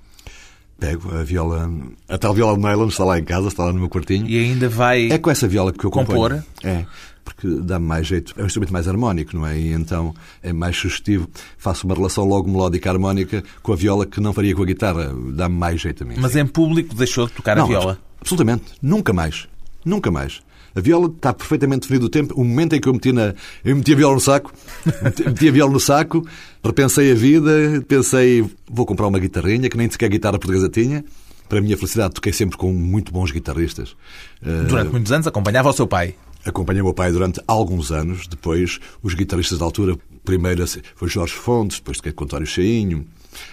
Pego 0.80 1.16
a 1.16 1.24
viola, 1.24 1.70
a 2.10 2.18
tal 2.18 2.34
viola 2.34 2.58
de 2.58 2.64
nylon 2.64 2.88
está 2.88 3.04
lá 3.04 3.20
em 3.20 3.24
casa, 3.24 3.50
está 3.50 3.66
lá 3.66 3.74
no 3.74 3.80
meu 3.80 3.90
quartinho. 3.90 4.28
E 4.28 4.40
ainda 4.40 4.68
vai 4.68 5.12
É 5.12 5.18
com 5.20 5.30
essa 5.30 5.48
viola 5.48 5.72
que 5.72 5.86
eu 5.86 5.92
compor? 5.92 6.32
componho. 6.32 6.44
É, 6.64 6.86
porque 7.24 7.48
dá-me 7.48 7.86
mais 7.86 8.08
jeito. 8.08 8.34
É 8.36 8.42
um 8.42 8.46
instrumento 8.48 8.74
mais 8.74 8.88
harmónico, 8.88 9.36
não 9.36 9.46
é? 9.46 9.60
E 9.60 9.72
então 9.74 10.14
é 10.42 10.52
mais 10.52 10.76
sugestivo. 10.76 11.30
Faço 11.58 11.86
uma 11.86 11.94
relação 11.94 12.26
logo 12.26 12.50
melódica 12.50 12.90
harmónica 12.90 13.44
com 13.62 13.74
a 13.74 13.76
viola 13.76 14.08
que 14.08 14.20
não 14.20 14.34
faria 14.34 14.56
com 14.56 14.64
a 14.64 14.66
guitarra. 14.66 15.14
Dá-me 15.34 15.56
mais 15.56 15.80
jeito 15.82 16.04
a 16.04 16.08
mim. 16.08 16.16
Mas 16.18 16.36
em 16.36 16.48
público 16.48 16.96
deixou 16.96 17.28
de 17.28 17.34
tocar 17.34 17.58
a 17.60 17.62
Não, 17.62 17.68
viola. 17.68 18.00
Absolutamente. 18.20 18.64
Nunca 18.82 19.14
mais. 19.14 19.48
Nunca 19.86 20.10
mais. 20.10 20.42
A 20.76 20.80
viola 20.80 21.08
está 21.08 21.34
perfeitamente 21.34 21.82
definido 21.82 22.06
o 22.06 22.10
tempo. 22.10 22.34
O 22.40 22.44
momento 22.44 22.74
em 22.76 22.80
que 22.82 22.88
eu 22.88 22.94
meti, 22.94 23.12
na... 23.12 23.34
eu 23.64 23.76
meti 23.76 23.94
a 23.94 23.96
viola 23.96 24.14
no 24.16 24.20
saco, 24.22 24.54
meti- 25.02 25.48
a 25.48 25.52
viola 25.52 25.72
no 25.72 25.80
saco, 25.80 26.26
repensei 26.64 27.12
a 27.12 27.16
vida, 27.16 27.84
pensei, 27.88 28.46
vou 28.70 28.86
comprar 28.86 29.08
uma 29.08 29.20
guitarrinha, 29.20 29.70
que 29.70 29.78
nem 29.78 29.90
sequer 29.90 30.10
guitarra 30.10 30.40
portuguesa 30.40 30.70
tinha. 30.70 31.04
Para 31.50 31.60
a 31.60 31.62
minha 31.62 31.76
felicidade, 31.76 32.14
toquei 32.14 32.32
sempre 32.32 32.56
com 32.58 32.72
muito 32.72 33.12
bons 33.12 33.30
guitarristas. 33.32 33.96
Eh, 34.42 34.64
Durante 34.70 34.92
muitos 34.92 35.12
anos 35.12 35.28
acompanhava 35.28 35.70
o 35.70 35.74
seu 35.74 35.86
pai. 35.86 36.16
Acompanhei 36.46 36.82
o 36.82 36.86
meu 36.86 36.94
pai 36.94 37.12
durante 37.12 37.42
alguns 37.46 37.92
anos. 37.92 38.26
Depois, 38.26 38.80
os 39.04 39.14
guitarristas 39.14 39.60
da 39.60 39.66
altura, 39.66 39.98
primeiro 40.24 40.66
foi 40.96 41.10
Jorge 41.10 41.34
Fontes, 41.34 41.78
depois 41.80 41.98
toquei 41.98 42.14
com 42.14 42.24
António 42.24 42.48
Cheinho. 42.48 43.06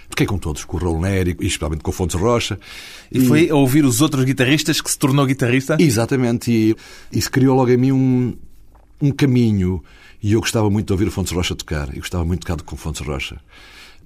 Toquei 0.08 0.26
com 0.26 0.38
todos, 0.38 0.64
com 0.64 0.76
o 0.76 0.80
Raul 0.80 1.06
e 1.06 1.46
especialmente 1.46 1.82
com 1.82 1.90
o 1.90 1.94
Fontes 1.94 2.16
Rocha. 2.16 2.58
E 3.12 3.20
foi 3.20 3.50
a 3.50 3.54
ouvir 3.54 3.84
os 3.84 4.00
outros 4.00 4.24
guitarristas 4.24 4.80
que 4.80 4.90
se 4.90 4.98
tornou 4.98 5.26
guitarrista? 5.26 5.76
Exatamente, 5.78 6.50
e 6.50 6.76
isso 7.12 7.30
criou 7.30 7.56
logo 7.56 7.70
em 7.70 7.76
mim 7.76 7.92
um, 7.92 8.36
um 9.00 9.10
caminho. 9.10 9.82
E 10.22 10.32
eu 10.32 10.40
gostava 10.40 10.68
muito 10.68 10.86
de 10.86 10.92
ouvir 10.92 11.08
o 11.08 11.10
Fontes 11.10 11.32
Rocha 11.32 11.54
tocar. 11.54 11.94
E 11.94 12.00
gostava 12.00 12.24
muito 12.24 12.40
de 12.40 12.46
tocar 12.46 12.62
com 12.62 12.74
o 12.74 12.78
Fontes 12.78 13.06
Rocha. 13.06 13.36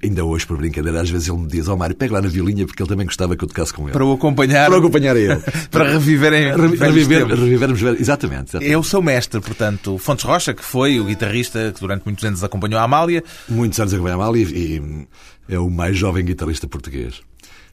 Ainda 0.04 0.24
hoje, 0.24 0.44
por 0.44 0.56
brincadeira, 0.56 1.00
às 1.00 1.08
vezes 1.08 1.28
ele 1.28 1.38
me 1.38 1.46
diz: 1.46 1.68
Ó 1.68 1.76
Mário, 1.76 1.94
pega 1.94 2.14
lá 2.14 2.20
na 2.20 2.28
violinha, 2.28 2.66
porque 2.66 2.82
ele 2.82 2.88
também 2.88 3.06
gostava 3.06 3.36
que 3.36 3.44
eu 3.44 3.48
tocasse 3.48 3.72
com 3.72 3.84
ele. 3.84 3.92
Para 3.92 4.04
o 4.04 4.12
acompanhar, 4.12 4.68
Para 4.68 4.78
acompanhar 4.78 5.16
ele. 5.16 5.36
para 5.70 5.92
reviverem 5.92 6.50
reviver, 6.56 7.26
revivermos. 7.26 7.80
Exatamente. 7.80 8.56
exatamente. 8.56 8.72
É 8.72 8.76
o 8.76 8.82
seu 8.82 9.00
mestre, 9.00 9.40
portanto, 9.40 9.96
Fontes 9.98 10.24
Rocha, 10.24 10.52
que 10.54 10.64
foi 10.64 10.98
o 10.98 11.04
guitarrista 11.04 11.72
que 11.72 11.80
durante 11.80 12.04
muitos 12.04 12.24
anos 12.24 12.42
acompanhou 12.42 12.80
a 12.80 12.82
Amália. 12.82 13.22
Muitos 13.48 13.78
anos 13.78 13.92
a 13.92 13.96
acompanhar 13.96 14.18
mal 14.18 14.36
e, 14.36 14.42
e 14.42 15.06
é 15.48 15.58
o 15.58 15.70
mais 15.70 15.96
jovem 15.96 16.24
guitarrista 16.24 16.66
português. 16.66 17.20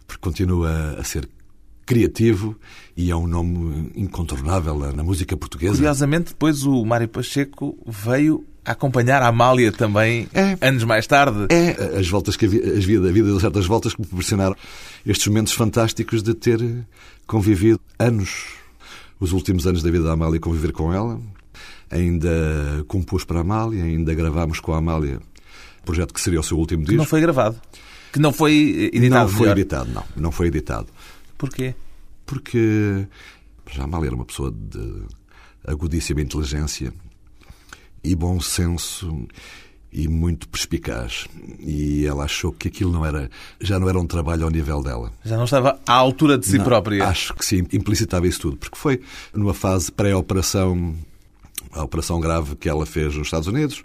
Porque 0.05 0.21
continua 0.21 0.97
a 0.99 1.03
ser 1.03 1.27
criativo 1.83 2.55
e 2.99 3.09
é 3.11 3.15
um 3.15 3.25
nome 3.27 3.89
incontornável 3.95 4.77
na, 4.93 5.01
música 5.01 5.37
portuguesa. 5.37 5.75
Curiosamente, 5.75 6.29
depois 6.31 6.65
o 6.65 6.83
Mário 6.83 7.07
Pacheco 7.07 7.77
veio 7.87 8.43
acompanhar 8.65 9.21
a 9.21 9.27
Amália 9.27 9.71
também, 9.71 10.27
É. 10.33 10.57
anos 10.67 10.83
mais 10.83 11.07
tarde. 11.07 11.47
É 11.49 11.97
as 11.97 12.09
voltas 12.09 12.35
que 12.35 12.45
a, 12.45 12.49
vida, 12.49 13.07
a 13.07 13.11
vida 13.13 13.27
deu 13.29 13.39
certas 13.39 13.65
voltas 13.65 13.93
que 13.93 14.01
me 14.01 14.05
proporcionaram 14.07 14.53
estes 15.05 15.25
momentos 15.27 15.53
fantásticos 15.53 16.21
de 16.21 16.33
ter 16.33 16.59
convivido 17.25 17.79
anos, 17.97 18.47
os 19.17 19.31
últimos 19.31 19.65
anos 19.65 19.81
da 19.81 19.89
vida 19.89 20.03
da 20.03 20.11
Amália, 20.11 20.37
conviver 20.37 20.73
com 20.73 20.93
ela. 20.93 21.21
Ainda 21.89 22.83
compus 22.85 23.23
para 23.23 23.37
a 23.37 23.41
Amália, 23.41 23.81
ainda 23.81 24.13
gravámos 24.13 24.59
com 24.59 24.73
a 24.73 24.77
Amália 24.77 25.21
o 25.81 25.85
projeto 25.85 26.13
que 26.13 26.19
seria 26.19 26.41
o 26.41 26.43
seu 26.43 26.57
último 26.57 26.81
Que 26.81 26.89
disco. 26.89 26.97
não 26.97 27.05
foi 27.05 27.21
gravado. 27.21 27.55
Que 28.11 28.19
não 28.19 28.33
foi 28.33 28.89
editado. 28.93 29.09
Não 29.23 29.29
foi 29.29 29.39
melhor. 29.43 29.57
editado, 29.57 29.89
não. 29.93 30.03
Não 30.17 30.31
foi 30.33 30.47
editado. 30.47 30.87
Porquê? 31.37 31.73
Porque 32.29 33.07
Amália 33.79 34.09
era 34.09 34.15
uma 34.15 34.25
pessoa 34.25 34.51
de 34.51 35.03
agudíssima 35.65 36.21
inteligência 36.21 36.93
e 38.03 38.15
bom 38.15 38.39
senso 38.39 39.27
e 39.91 40.07
muito 40.07 40.47
perspicaz. 40.47 41.25
E 41.59 42.05
ela 42.05 42.25
achou 42.25 42.51
que 42.51 42.67
aquilo 42.67 42.91
não 42.91 43.03
era, 43.03 43.31
já 43.59 43.79
não 43.79 43.89
era 43.89 43.99
um 43.99 44.05
trabalho 44.05 44.43
ao 44.43 44.51
nível 44.51 44.83
dela. 44.83 45.11
Já 45.25 45.37
não 45.37 45.45
estava 45.45 45.79
à 45.87 45.93
altura 45.93 46.37
de 46.37 46.45
si 46.45 46.59
Não, 46.59 46.65
própria. 46.65 47.07
Acho 47.07 47.33
que 47.33 47.43
sim, 47.43 47.65
implicitava 47.73 48.27
isso 48.27 48.41
tudo, 48.41 48.57
porque 48.57 48.77
foi 48.77 49.01
numa 49.33 49.55
fase 49.55 49.91
pré-operação, 49.91 50.95
a 51.71 51.83
operação 51.83 52.19
grave 52.19 52.55
que 52.57 52.69
ela 52.69 52.85
fez 52.85 53.15
nos 53.15 53.25
Estados 53.25 53.47
Unidos. 53.47 53.83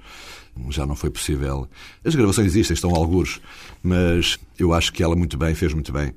Já 0.71 0.87
não 0.87 0.95
foi 0.95 1.11
possível. 1.11 1.69
As 2.05 2.15
gravações 2.15 2.47
existem, 2.47 2.75
estão 2.75 2.95
algures, 2.95 3.41
mas 3.83 4.39
eu 4.59 4.73
acho 4.73 4.93
que 4.93 5.03
ela 5.03 5.17
muito 5.17 5.37
bem, 5.37 5.55
fez 5.55 5.73
muito 5.73 5.93
bem 5.93 6.15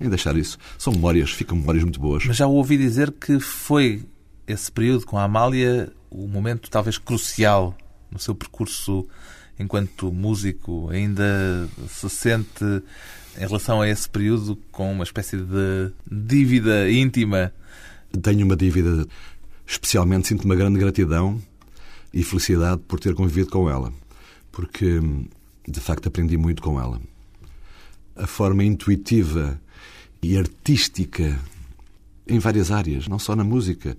em 0.00 0.08
deixar 0.08 0.36
isso. 0.36 0.58
São 0.78 0.92
memórias, 0.92 1.30
ficam 1.30 1.56
memórias 1.56 1.84
muito 1.84 2.00
boas. 2.00 2.24
Mas 2.26 2.36
já 2.36 2.46
ouvi 2.46 2.76
dizer 2.76 3.12
que 3.12 3.40
foi 3.40 4.02
esse 4.46 4.70
período 4.70 5.06
com 5.06 5.18
a 5.18 5.24
Amália 5.24 5.92
o 6.10 6.26
momento 6.26 6.70
talvez 6.70 6.98
crucial 6.98 7.76
no 8.10 8.18
seu 8.18 8.34
percurso 8.34 9.06
enquanto 9.58 10.12
músico. 10.12 10.88
Ainda 10.90 11.68
se 11.88 12.08
sente 12.10 12.64
em 13.36 13.40
relação 13.40 13.80
a 13.80 13.88
esse 13.88 14.08
período 14.08 14.56
com 14.70 14.92
uma 14.92 15.04
espécie 15.04 15.36
de 15.36 15.92
dívida 16.10 16.90
íntima. 16.90 17.52
Tenho 18.22 18.46
uma 18.46 18.56
dívida, 18.56 19.06
especialmente 19.66 20.28
sinto 20.28 20.44
uma 20.44 20.54
grande 20.54 20.78
gratidão 20.78 21.40
e 22.16 22.24
felicidade 22.24 22.80
por 22.88 22.98
ter 22.98 23.14
convivido 23.14 23.50
com 23.50 23.68
ela, 23.68 23.92
porque 24.50 24.98
de 25.68 25.80
facto 25.80 26.06
aprendi 26.08 26.36
muito 26.38 26.62
com 26.62 26.80
ela. 26.80 26.98
A 28.16 28.26
forma 28.26 28.64
intuitiva 28.64 29.60
e 30.22 30.38
artística 30.38 31.38
em 32.26 32.38
várias 32.38 32.70
áreas, 32.70 33.06
não 33.06 33.18
só 33.18 33.36
na 33.36 33.44
música, 33.44 33.96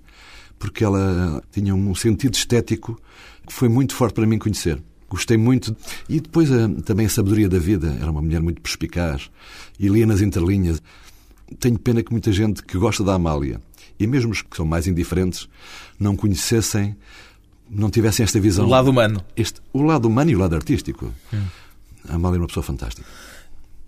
porque 0.58 0.82
ela 0.82 1.40
tinha 1.52 1.72
um 1.74 1.94
sentido 1.94 2.34
estético 2.34 3.00
que 3.46 3.52
foi 3.52 3.68
muito 3.68 3.94
forte 3.94 4.14
para 4.14 4.26
mim 4.26 4.36
conhecer. 4.36 4.82
Gostei 5.08 5.36
muito. 5.36 5.74
E 6.08 6.18
depois 6.20 6.50
a- 6.50 6.68
também 6.84 7.06
a 7.06 7.08
sabedoria 7.08 7.48
da 7.48 7.58
vida. 7.58 7.96
Era 8.00 8.10
uma 8.10 8.20
mulher 8.20 8.42
muito 8.42 8.60
perspicaz 8.60 9.30
e 9.78 9.88
lia 9.88 10.04
nas 10.06 10.20
entrelinhas. 10.20 10.82
Tenho 11.60 11.78
pena 11.78 12.02
que 12.02 12.10
muita 12.10 12.32
gente 12.32 12.62
que 12.64 12.76
gosta 12.76 13.02
da 13.04 13.14
Amália, 13.14 13.62
e 13.98 14.06
mesmo 14.06 14.32
os 14.32 14.42
que 14.42 14.56
são 14.56 14.66
mais 14.66 14.86
indiferentes, 14.88 15.48
não 15.98 16.14
conhecessem, 16.16 16.94
não 17.70 17.90
tivessem 17.90 18.24
esta 18.24 18.40
visão. 18.40 18.66
O 18.66 18.68
lado 18.68 18.90
humano. 18.90 19.22
Este, 19.36 19.60
o 19.72 19.82
lado 19.82 20.06
humano 20.08 20.30
e 20.30 20.36
o 20.36 20.38
lado 20.38 20.54
artístico. 20.54 21.12
A 22.08 22.14
Amália 22.14 22.36
é 22.36 22.40
uma 22.40 22.46
pessoa 22.46 22.64
fantástica. 22.64 23.06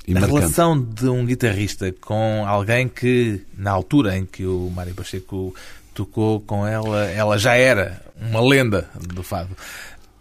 E 0.06 0.12
a 0.12 0.20
marcante. 0.20 0.40
relação 0.40 0.80
de 0.80 1.08
um 1.08 1.24
guitarrista 1.24 1.92
com 2.00 2.44
alguém 2.46 2.88
que, 2.88 3.42
na 3.56 3.70
altura 3.70 4.16
em 4.16 4.26
que 4.26 4.44
o 4.46 4.70
Mário 4.70 4.94
Pacheco 4.94 5.54
tocou 5.94 6.40
com 6.40 6.66
ela, 6.66 7.04
ela 7.10 7.38
já 7.38 7.54
era 7.54 8.02
uma 8.20 8.40
lenda 8.40 8.88
do 8.98 9.22
fado. 9.22 9.56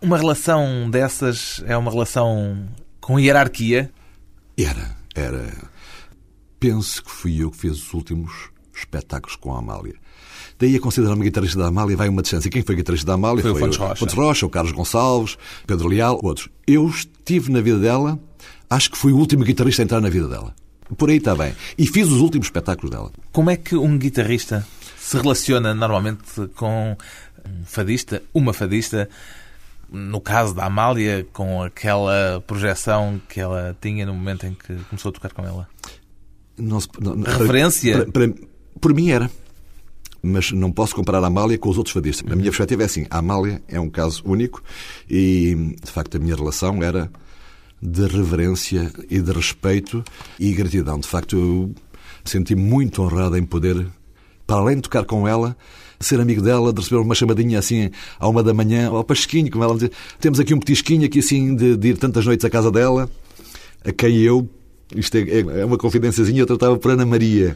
Uma 0.01 0.17
relação 0.17 0.89
dessas 0.89 1.63
é 1.65 1.75
uma 1.75 1.91
relação 1.91 2.67
com 3.01 3.19
hierarquia? 3.19 3.91
Era, 4.57 4.95
era. 5.15 5.53
Penso 6.59 7.03
que 7.03 7.11
fui 7.11 7.41
eu 7.41 7.51
que 7.51 7.57
fiz 7.57 7.71
os 7.71 7.93
últimos 7.93 8.49
espetáculos 8.73 9.35
com 9.35 9.53
a 9.53 9.59
Amália. 9.59 9.95
Daí 10.59 10.75
a 10.75 10.79
considerar-me 10.79 11.23
guitarrista 11.23 11.57
da 11.57 11.67
Amália 11.67 11.95
vai 11.95 12.09
uma 12.09 12.21
distância. 12.21 12.49
Quem 12.51 12.61
foi 12.61 12.75
guitarrista 12.75 13.07
da 13.07 13.13
Amália 13.13 13.41
Foi 13.41 13.51
o 13.51 13.55
Fontes 13.55 13.77
Rocha. 13.77 13.95
Fontes 13.95 14.15
Rocha, 14.15 14.45
o 14.45 14.49
Carlos 14.49 14.73
Gonçalves, 14.73 15.37
Pedro 15.65 15.87
Leal, 15.87 16.19
outros. 16.21 16.49
Eu 16.67 16.87
estive 16.89 17.49
na 17.51 17.61
vida 17.61 17.79
dela, 17.79 18.19
acho 18.69 18.91
que 18.91 18.97
fui 18.97 19.13
o 19.13 19.17
último 19.17 19.43
guitarrista 19.45 19.81
a 19.81 19.85
entrar 19.85 20.01
na 20.01 20.09
vida 20.09 20.27
dela. 20.27 20.53
Por 20.97 21.09
aí 21.09 21.17
está 21.17 21.33
bem. 21.35 21.53
E 21.77 21.87
fiz 21.87 22.07
os 22.07 22.19
últimos 22.19 22.47
espetáculos 22.47 22.91
dela. 22.91 23.11
Como 23.31 23.49
é 23.49 23.55
que 23.55 23.75
um 23.75 23.97
guitarrista 23.97 24.67
se 24.97 25.15
relaciona 25.17 25.73
normalmente 25.73 26.23
com 26.55 26.97
um 27.45 27.63
fadista, 27.63 28.21
uma 28.33 28.51
fadista, 28.53 29.07
no 29.91 30.19
caso 30.19 30.53
da 30.53 30.65
Amália, 30.65 31.25
com 31.31 31.61
aquela 31.63 32.43
projeção 32.45 33.21
que 33.29 33.39
ela 33.39 33.77
tinha 33.79 34.05
no 34.05 34.13
momento 34.13 34.45
em 34.45 34.53
que 34.55 34.75
começou 34.89 35.09
a 35.09 35.13
tocar 35.13 35.31
com 35.31 35.45
ela? 35.45 35.67
Não 36.57 36.81
se- 36.81 36.89
não- 36.99 37.15
não- 37.15 37.23
Referência? 37.37 38.05
para- 38.07 38.27
para- 38.29 38.33
por 38.81 38.93
mim 38.93 39.09
era. 39.11 39.29
Mas 40.21 40.51
não 40.51 40.71
posso 40.71 40.95
comparar 40.95 41.23
a 41.23 41.27
Amália 41.27 41.57
com 41.57 41.69
os 41.69 41.77
outros 41.77 41.93
fadistas. 41.93 42.29
A 42.31 42.35
minha 42.35 42.49
perspectiva 42.49 42.83
é 42.83 42.85
assim: 42.85 43.05
a 43.09 43.19
Amália 43.19 43.61
é 43.67 43.79
um 43.79 43.89
caso 43.89 44.21
único 44.25 44.61
e, 45.09 45.75
de 45.81 45.91
facto, 45.91 46.17
a 46.17 46.19
minha 46.19 46.35
relação 46.35 46.83
era 46.83 47.09
de 47.81 48.05
reverência 48.07 48.91
e 49.09 49.21
de 49.21 49.31
respeito 49.31 50.03
e 50.39 50.53
gratidão. 50.53 50.99
De 50.99 51.07
facto, 51.07 51.37
eu 51.37 51.73
senti-me 52.25 52.61
muito 52.61 53.01
honrado 53.01 53.37
em 53.37 53.43
poder, 53.43 53.87
para 54.45 54.57
além 54.57 54.75
de 54.75 54.83
tocar 54.83 55.05
com 55.05 55.27
ela, 55.27 55.55
ser 55.99 56.19
amigo 56.19 56.41
dela, 56.41 56.71
de 56.73 56.81
receber 56.81 57.01
uma 57.01 57.15
chamadinha 57.15 57.59
assim 57.59 57.89
à 58.19 58.27
uma 58.27 58.43
da 58.43 58.53
manhã, 58.53 58.89
ao 58.89 59.03
Pasquinho, 59.03 59.49
como 59.51 59.63
ela 59.63 59.73
me 59.73 59.79
dizia. 59.79 59.95
Temos 60.19 60.39
aqui 60.39 60.53
um 60.53 60.59
petisquinho 60.59 61.05
aqui 61.05 61.19
assim 61.19 61.55
de, 61.55 61.77
de 61.77 61.87
ir 61.89 61.97
tantas 61.97 62.25
noites 62.25 62.45
à 62.45 62.49
casa 62.49 62.71
dela, 62.71 63.09
a 63.83 63.91
quem 63.91 64.17
eu, 64.17 64.49
isto 64.95 65.15
é, 65.17 65.61
é 65.61 65.65
uma 65.65 65.77
confidênciazinha, 65.77 66.41
eu 66.41 66.45
tratava 66.45 66.77
por 66.77 66.91
Ana 66.91 67.05
Maria. 67.05 67.55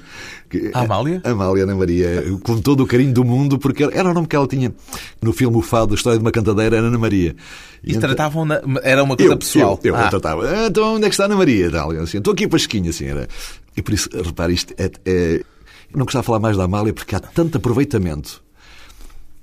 Que- 0.50 0.70
Amália? 0.74 1.22
Amália 1.24 1.64
Ana 1.64 1.76
Maria, 1.76 2.24
com 2.44 2.60
todo 2.62 2.84
o 2.84 2.88
carinho 2.88 3.14
do 3.14 3.24
mundo, 3.24 3.58
porque 3.58 3.84
era 3.84 4.10
o 4.10 4.14
nome 4.14 4.28
que 4.28 4.36
ela 4.36 4.48
tinha 4.48 4.74
no 5.22 5.34
filme 5.34 5.58
O 5.58 5.62
Fado, 5.62 5.94
a 5.94 5.96
história 5.96 6.20
de 6.20 6.24
uma 6.24 6.32
cantadeira, 6.32 6.78
era 6.78 6.88
Ana 6.88 6.98
Maria. 6.98 7.36
E 7.84 7.90
então- 7.92 8.02
tratavam. 8.02 8.46
na- 8.46 8.62
Era 8.84 9.04
uma 9.04 9.18
coisa 9.18 9.34
eu, 9.34 9.38
pessoal. 9.38 9.80
Eu, 9.84 9.94
eu, 9.96 10.00
Ah, 10.00 10.10
tratava. 10.10 10.48
"Ah, 10.48 10.68
então 10.68 10.96
onde 10.96 11.06
é 11.06 11.10
que 11.10 11.14
está 11.16 11.24
a 11.24 11.28
Ana 11.28 11.36
Maria? 11.38 11.70
Assim, 12.02 12.18
Estou 12.20 12.34
aqui 12.34 12.48
Pasquinho, 12.48 12.90
assim 12.90 13.06
era. 13.06 13.28
E 13.76 13.82
por 13.82 13.94
isso, 13.94 14.10
repare, 14.14 14.54
isto 14.54 14.74
é, 14.78 14.92
é- 15.06 15.44
Eu 15.92 15.98
não 16.00 16.06
gostava 16.06 16.24
de 16.24 16.26
falar 16.28 16.40
mais 16.40 16.58
da 16.58 16.64
Amália 16.64 16.92
porque 16.94 17.16
há 17.16 17.20
tanto 17.20 17.58
aproveitamento. 17.58 18.43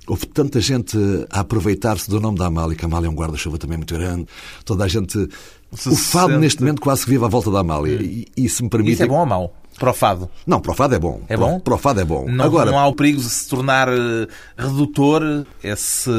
Houve 0.07 0.25
tanta 0.25 0.59
gente 0.59 0.97
a 1.29 1.41
aproveitar-se 1.41 2.09
do 2.09 2.19
nome 2.19 2.37
da 2.37 2.47
Amália, 2.47 2.75
que 2.75 2.83
a 2.83 2.87
Amália 2.87 3.07
é 3.07 3.09
um 3.09 3.13
guarda-chuva 3.15 3.57
também 3.57 3.77
muito 3.77 3.93
grande. 3.93 4.25
Toda 4.65 4.83
a 4.83 4.87
gente. 4.87 5.29
Se 5.73 5.89
o 5.89 5.95
fado, 5.95 6.29
sente- 6.29 6.39
neste 6.39 6.59
momento, 6.61 6.81
quase 6.81 7.05
que 7.05 7.11
vive 7.11 7.23
à 7.23 7.27
volta 7.27 7.49
da 7.51 7.59
Amália. 7.59 8.01
E, 8.01 8.27
e 8.35 8.49
se 8.49 8.63
me 8.63 8.69
permite. 8.69 8.93
Isso 8.93 9.03
é 9.03 9.07
bom 9.07 9.19
ou 9.19 9.25
mau? 9.25 9.55
Para 9.79 9.91
o 9.91 9.93
fado. 9.93 10.29
Não, 10.45 10.59
para 10.59 10.71
o 10.73 10.75
fado 10.75 10.95
é 10.95 10.99
bom. 10.99 11.21
É 11.29 11.37
bom? 11.37 11.59
Para 11.59 11.75
o 11.75 11.77
fado 11.77 11.99
é 12.01 12.03
bom. 12.03 12.27
Não, 12.29 12.43
Agora, 12.43 12.71
não 12.71 12.77
há 12.79 12.87
o 12.87 12.93
perigo 12.93 13.19
de 13.19 13.29
se 13.29 13.47
tornar 13.47 13.87
eh, 13.87 14.27
redutor 14.57 15.45
esse 15.63 16.09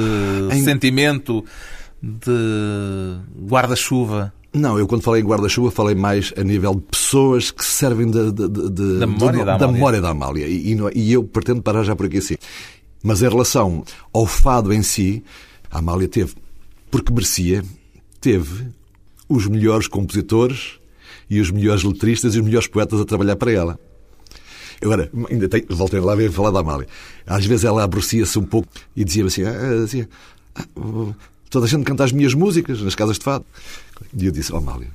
Em- 0.52 0.64
sentimento 0.64 1.44
de 2.00 3.18
guarda-chuva. 3.46 4.32
Não, 4.54 4.78
eu 4.78 4.86
quando 4.86 5.02
falei 5.02 5.22
em 5.22 5.24
guarda-chuva 5.24 5.70
falei 5.70 5.94
mais 5.94 6.32
a 6.36 6.42
nível 6.44 6.74
de 6.74 6.82
pessoas 6.82 7.50
que 7.50 7.64
se 7.64 7.72
servem 7.72 8.10
de, 8.10 8.32
de- 8.32 8.48
de- 8.48 8.98
Da 8.98 9.06
memória 9.06 9.38
do- 9.40 9.44
da 9.46 9.54
Amália. 9.54 9.72
memória 9.72 10.00
da 10.00 10.08
Amália. 10.10 10.46
E, 10.46 10.70
e 10.70 10.74
não- 10.74 10.90
e 10.94 11.12
eu 11.12 11.24
pretendo 11.24 11.62
parar 11.62 11.82
já 11.84 11.96
por 11.96 12.06
aqui 12.06 12.18
assim. 12.18 12.36
Mas 13.02 13.22
em 13.22 13.28
relação 13.28 13.84
ao 14.12 14.26
fado 14.26 14.72
em 14.72 14.82
si, 14.82 15.24
a 15.70 15.78
Amália 15.78 16.06
teve, 16.06 16.34
porque 16.90 17.12
merecia, 17.12 17.64
teve 18.20 18.66
os 19.28 19.46
melhores 19.46 19.88
compositores 19.88 20.78
e 21.28 21.40
os 21.40 21.50
melhores 21.50 21.82
letristas 21.82 22.34
e 22.34 22.38
os 22.38 22.44
melhores 22.44 22.68
poetas 22.68 23.00
a 23.00 23.04
trabalhar 23.04 23.36
para 23.36 23.50
ela. 23.50 23.78
Agora, 24.80 25.10
ainda 25.30 25.48
voltei 25.70 26.00
lá 26.00 26.14
a 26.14 26.30
falar 26.30 26.50
da 26.50 26.60
Amália. 26.60 26.88
Às 27.26 27.46
vezes 27.46 27.64
ela 27.64 27.84
aborrecia-se 27.84 28.38
um 28.38 28.44
pouco 28.44 28.68
e 28.96 29.04
dizia 29.04 29.24
assim, 29.24 29.44
ah, 29.44 29.84
dizia, 29.84 30.08
"Ah, 30.54 30.66
oh, 30.76 31.12
toda 31.52 31.66
a 31.66 31.68
gente 31.68 31.84
canta 31.84 32.02
as 32.02 32.12
minhas 32.12 32.34
músicas 32.34 32.80
nas 32.80 32.94
casas 32.94 33.18
de 33.18 33.24
fado. 33.24 33.44
E 34.16 34.26
eu 34.26 34.32
disse, 34.32 34.52
oh 34.52 34.56
Amália, 34.56 34.88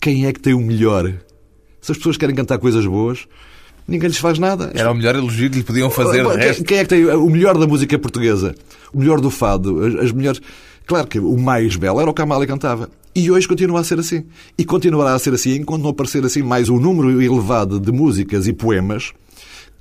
quem 0.00 0.26
é 0.26 0.32
que 0.32 0.40
tem 0.40 0.54
o 0.54 0.60
melhor? 0.60 1.12
Se 1.80 1.92
as 1.92 1.98
pessoas 1.98 2.16
querem 2.16 2.34
cantar 2.34 2.58
coisas 2.58 2.84
boas, 2.86 3.28
ninguém 3.86 4.08
lhes 4.08 4.18
faz 4.18 4.38
nada. 4.38 4.70
Era 4.74 4.90
o 4.90 4.94
melhor 4.94 5.14
elogio 5.14 5.50
que 5.50 5.58
lhe 5.58 5.64
podiam 5.64 5.90
fazer. 5.90 6.24
Quem- 6.24 6.36
resto, 6.36 6.64
Quem 6.64 6.78
é 6.78 6.82
que 6.82 6.88
tem 6.90 7.04
o 7.06 7.28
melhor 7.30 7.56
da 7.58 7.66
música 7.66 7.98
portuguesa? 7.98 8.54
O 8.92 8.98
melhor 8.98 9.20
do 9.20 9.30
fado? 9.30 9.84
As, 9.84 9.94
as 10.06 10.12
melhores... 10.12 10.40
Claro 10.86 11.06
que 11.06 11.18
o 11.18 11.38
mais 11.38 11.76
belo 11.76 12.00
era 12.00 12.10
o 12.10 12.14
que 12.14 12.20
a 12.20 12.24
Amália 12.24 12.46
cantava. 12.46 12.90
E 13.14 13.30
hoje 13.30 13.48
continua 13.48 13.80
a 13.80 13.84
ser 13.84 13.98
assim. 13.98 14.24
E 14.58 14.64
continuará 14.64 15.14
a 15.14 15.18
ser 15.18 15.32
assim 15.32 15.54
enquanto 15.54 15.82
não 15.82 15.90
aparecer 15.90 16.24
assim 16.24 16.42
mais 16.42 16.68
um 16.68 16.78
número 16.78 17.22
elevado 17.22 17.80
de 17.80 17.90
músicas 17.90 18.46
e 18.46 18.52
poemas 18.52 19.12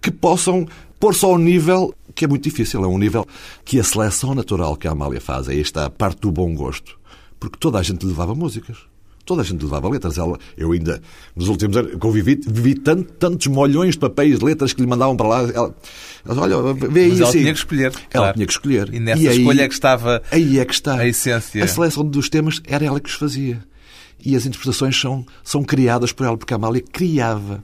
que 0.01 0.11
possam 0.11 0.65
pôr-se 0.99 1.25
ao 1.25 1.37
nível 1.37 1.93
que 2.15 2.23
é 2.23 2.27
muito 2.27 2.43
difícil. 2.43 2.83
É 2.83 2.87
um 2.87 2.97
nível 2.97 3.25
que 3.65 3.79
a 3.79 3.83
seleção 3.83 4.33
natural 4.33 4.77
que 4.77 4.87
a 4.87 4.91
Amália 4.91 5.19
faz. 5.19 5.49
É 5.49 5.59
esta 5.59 5.85
a 5.85 5.89
parte 5.89 6.21
do 6.21 6.31
bom 6.31 6.53
gosto. 6.55 6.97
Porque 7.39 7.57
toda 7.59 7.79
a 7.79 7.83
gente 7.83 8.05
levava 8.05 8.33
músicas. 8.33 8.77
Toda 9.25 9.41
a 9.41 9.45
gente 9.45 9.63
levava 9.63 9.87
letras. 9.89 10.17
Ela, 10.17 10.37
eu 10.57 10.71
ainda, 10.73 11.01
nos 11.35 11.47
últimos 11.47 11.77
anos, 11.77 11.95
convivi, 11.99 12.39
vivi 12.45 12.75
tanto, 12.75 13.11
tantos 13.13 13.47
molhões 13.47 13.93
de 13.95 13.99
papéis, 13.99 14.41
letras 14.41 14.73
que 14.73 14.81
lhe 14.81 14.87
mandavam 14.87 15.15
para 15.15 15.27
lá. 15.27 15.41
Ela, 15.43 15.73
olha, 16.27 16.73
vê 16.73 17.01
aí 17.03 17.09
Mas 17.11 17.19
ela 17.21 17.29
assim. 17.29 17.39
tinha 17.41 17.53
que 17.53 17.59
escolher, 17.59 17.85
Ela 17.85 17.93
claro. 18.11 18.33
tinha 18.33 18.45
que 18.45 18.51
escolher. 18.53 18.93
E 18.93 18.99
nessa 18.99 19.23
escolha 19.23 19.61
é 19.63 19.67
que 19.67 19.73
estava 19.73 20.21
Aí 20.31 20.59
é 20.59 20.65
que 20.65 20.73
está. 20.73 20.95
a 20.99 21.07
essência. 21.07 21.63
A 21.63 21.67
seleção 21.67 22.05
dos 22.05 22.27
temas 22.29 22.61
era 22.67 22.83
ela 22.85 22.99
que 22.99 23.09
os 23.09 23.15
fazia. 23.15 23.63
E 24.25 24.35
as 24.35 24.45
interpretações 24.45 24.99
são, 24.99 25.25
são 25.43 25.63
criadas 25.63 26.11
por 26.11 26.25
ela, 26.25 26.37
porque 26.37 26.53
a 26.53 26.57
Amália 26.57 26.81
criava. 26.91 27.63